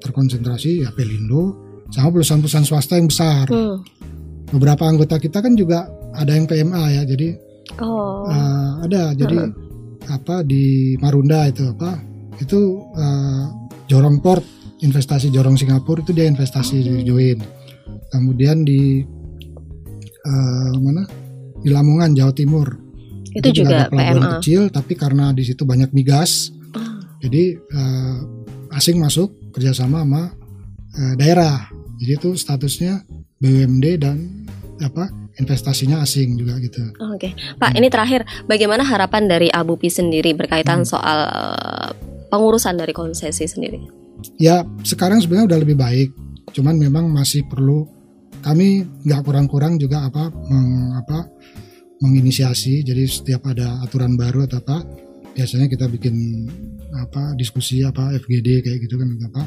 terkonsentrasi 0.00 0.84
ya 0.84 0.92
Pelindo 0.92 1.56
sama 1.92 2.12
perusahaan-perusahaan 2.12 2.66
swasta 2.68 2.96
yang 2.96 3.08
besar. 3.08 3.46
Hmm. 3.48 3.80
beberapa 4.44 4.86
anggota 4.86 5.18
kita 5.18 5.40
kan 5.40 5.56
juga 5.56 5.88
ada 6.14 6.30
yang 6.36 6.46
PMA 6.46 6.84
ya 6.94 7.02
jadi 7.08 7.34
Oh. 7.80 8.28
eh, 8.28 8.70
ada. 8.86 9.16
Jadi 9.16 9.36
apa 10.04 10.44
di 10.44 10.94
Marunda 11.00 11.48
itu 11.48 11.64
apa 11.64 11.96
itu 12.36 12.60
eh, 12.92 13.44
Jorong 13.86 14.18
Port 14.18 14.42
investasi 14.80 15.28
Jorong 15.28 15.54
Singapura 15.54 16.00
itu 16.00 16.10
dia 16.10 16.24
investasi 16.24 16.76
di 16.78 16.94
join 17.02 17.38
kemudian 18.08 18.62
di 18.62 19.02
eh, 20.20 20.72
mana 20.76 21.04
di 21.58 21.68
Lamongan 21.68 22.12
Jawa 22.12 22.32
Timur 22.32 22.68
itu 23.30 23.48
juga 23.52 23.70
ada 23.74 23.84
pelabuhan 23.88 24.20
PMA. 24.20 24.32
kecil 24.38 24.60
tapi 24.68 24.92
karena 24.94 25.30
di 25.30 25.42
situ 25.42 25.62
banyak 25.62 25.90
migas 25.90 26.50
Ah. 26.70 26.98
jadi 27.20 27.54
eh, 27.54 28.18
asing 28.72 28.98
masuk 28.98 29.30
kerjasama 29.50 30.02
sama 30.02 30.22
eh, 30.92 31.14
daerah 31.14 31.70
jadi 31.96 32.18
itu 32.18 32.34
statusnya 32.34 33.06
BUMD 33.38 33.86
dan 33.96 34.18
apa 34.80 35.06
investasinya 35.34 35.98
asing 36.00 36.34
juga 36.34 36.58
gitu 36.58 36.82
Oh, 36.96 37.14
Oke, 37.14 37.30
Pak. 37.56 37.74
Ini 37.74 37.86
terakhir, 37.86 38.22
bagaimana 38.44 38.82
harapan 38.82 39.26
dari 39.26 39.46
Abupi 39.46 39.86
sendiri 39.86 40.30
berkaitan 40.32 40.82
Hmm. 40.82 40.88
soal 40.88 41.20
pengurusan 42.34 42.74
dari 42.74 42.90
konsesi 42.90 43.46
sendiri? 43.46 44.04
ya 44.38 44.64
sekarang 44.82 45.20
sebenarnya 45.20 45.54
udah 45.54 45.60
lebih 45.60 45.76
baik. 45.78 46.08
Cuman 46.54 46.78
memang 46.78 47.10
masih 47.10 47.44
perlu 47.48 47.88
kami 48.44 48.84
nggak 49.04 49.24
kurang-kurang 49.24 49.80
juga 49.80 50.06
apa 50.06 50.30
meng, 50.30 50.94
apa 51.00 51.28
menginisiasi. 52.04 52.84
Jadi 52.84 53.04
setiap 53.08 53.48
ada 53.48 53.80
aturan 53.82 54.14
baru 54.14 54.46
atau 54.46 54.60
apa 54.60 54.84
biasanya 55.34 55.66
kita 55.66 55.90
bikin 55.90 56.46
apa 56.94 57.34
diskusi 57.34 57.82
apa 57.82 58.14
FGD 58.22 58.62
kayak 58.62 58.78
gitu 58.86 58.94
kan 59.00 59.08
apa 59.26 59.42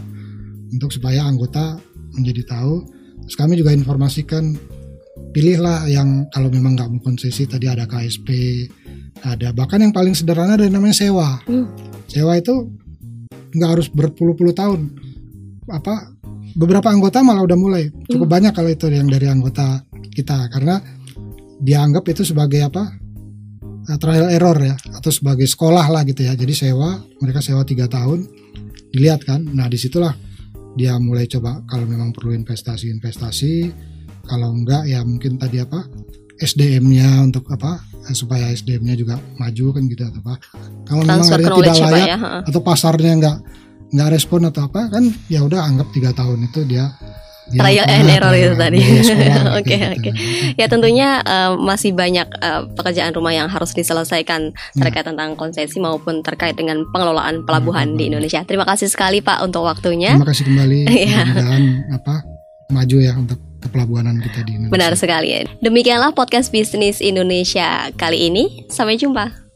untuk 0.74 0.92
supaya 0.92 1.24
anggota 1.24 1.80
menjadi 2.18 2.44
tahu. 2.44 2.84
Terus 3.28 3.38
kami 3.40 3.60
juga 3.60 3.72
informasikan 3.76 4.56
pilihlah 5.32 5.88
yang 5.88 6.28
kalau 6.32 6.52
memang 6.52 6.76
nggak 6.76 6.90
mau 6.92 7.02
konsesi 7.04 7.48
tadi 7.48 7.68
ada 7.72 7.88
KSP 7.88 8.28
ada. 9.24 9.54
Bahkan 9.54 9.80
yang 9.82 9.94
paling 9.94 10.14
sederhana 10.14 10.58
ada 10.58 10.66
yang 10.66 10.78
namanya 10.78 10.96
sewa. 10.98 11.40
Hmm. 11.46 11.70
sewa 12.08 12.40
itu 12.40 12.72
nggak 13.52 13.70
harus 13.70 13.88
berpuluh-puluh 13.92 14.56
tahun. 14.56 14.92
Apa 15.68 16.16
beberapa 16.56 16.88
anggota 16.88 17.22
malah 17.22 17.44
udah 17.44 17.58
mulai. 17.60 17.92
Cukup 18.08 18.28
banyak 18.28 18.56
kalau 18.56 18.72
itu 18.72 18.88
yang 18.90 19.10
dari 19.10 19.28
anggota 19.28 19.84
kita. 20.14 20.48
Karena 20.52 20.80
dianggap 21.58 22.06
itu 22.08 22.24
sebagai 22.24 22.64
apa 22.64 22.84
uh, 23.92 23.98
trial 24.00 24.32
error 24.32 24.58
ya. 24.62 24.76
Atau 24.96 25.12
sebagai 25.12 25.46
sekolah 25.46 25.86
lah 25.90 26.02
gitu 26.08 26.24
ya. 26.24 26.34
Jadi 26.38 26.54
sewa 26.56 26.98
mereka 27.20 27.44
sewa 27.44 27.68
tiga 27.68 27.90
tahun. 27.92 28.28
Dilihat 28.94 29.28
kan. 29.28 29.44
Nah 29.44 29.68
di 29.68 29.76
situlah 29.76 30.16
dia 30.78 30.94
mulai 31.02 31.26
coba 31.26 31.66
kalau 31.66 31.90
memang 31.90 32.14
perlu 32.14 32.38
investasi 32.38 32.94
investasi 32.94 33.74
kalau 34.30 34.54
enggak 34.54 34.86
ya 34.86 35.02
mungkin 35.02 35.42
tadi 35.42 35.58
apa 35.58 35.82
SDM-nya 36.38 37.26
untuk 37.26 37.50
apa 37.50 37.82
eh, 38.08 38.16
supaya 38.16 38.54
SDM-nya 38.54 38.96
juga 38.98 39.16
maju 39.38 39.66
kan 39.74 39.84
gitu 39.90 40.02
atau 40.06 40.22
apa 40.22 40.34
kalau 40.86 41.02
memang 41.04 41.28
yang 41.28 41.54
tidak 41.58 41.76
ya, 41.76 41.88
layak 41.90 42.08
ya. 42.08 42.18
Atau 42.46 42.62
pasarnya 42.62 43.12
enggak 43.18 43.38
nggak 43.88 44.10
respon 44.12 44.44
atau 44.48 44.68
apa 44.68 44.92
kan 44.92 45.04
ya 45.32 45.42
udah 45.48 45.64
anggap 45.64 45.88
tiga 45.96 46.12
tahun 46.12 46.52
itu 46.52 46.68
dia, 46.68 46.92
Trial 47.48 47.88
and 47.88 48.12
error 48.12 48.36
itu 48.36 48.56
tadi. 48.60 48.80
sekolah, 48.84 49.56
Oke, 49.56 49.72
kayak 49.80 49.92
oke. 49.96 50.04
gitu. 50.04 50.20
Ya 50.60 50.68
tentunya 50.68 51.24
eh, 51.24 51.52
masih 51.56 51.96
banyak 51.96 52.28
eh, 52.28 52.62
pekerjaan 52.76 53.16
rumah 53.16 53.32
yang 53.32 53.48
harus 53.48 53.72
diselesaikan 53.72 54.52
terkait 54.76 55.08
tentang 55.08 55.40
konsesi 55.40 55.80
maupun 55.80 56.20
terkait 56.28 56.60
dengan 56.60 56.84
pengelolaan 56.92 57.48
pelabuhan 57.48 57.96
di 57.96 58.12
Indonesia. 58.12 58.44
Terima 58.44 58.68
kasih 58.68 58.92
sekali 58.92 59.24
Pak 59.24 59.48
untuk 59.48 59.64
waktunya. 59.64 60.20
Terima 60.20 60.28
kasih 60.28 60.44
kembali. 60.44 60.80
Iya. 60.92 61.20
Mudah-mudahan 61.24 61.64
apa 61.96 62.16
maju 62.68 62.98
ya 63.00 63.14
untuk 63.16 63.40
kepelabuhanan 63.68 64.20
kita 64.24 64.44
di 64.48 64.58
Indonesia. 64.58 64.74
Benar 64.74 64.94
sekali. 64.96 65.30
Demikianlah 65.60 66.12
podcast 66.16 66.50
bisnis 66.50 67.04
Indonesia 67.04 67.92
kali 67.96 68.32
ini. 68.32 68.68
Sampai 68.72 68.98
jumpa. 69.00 69.47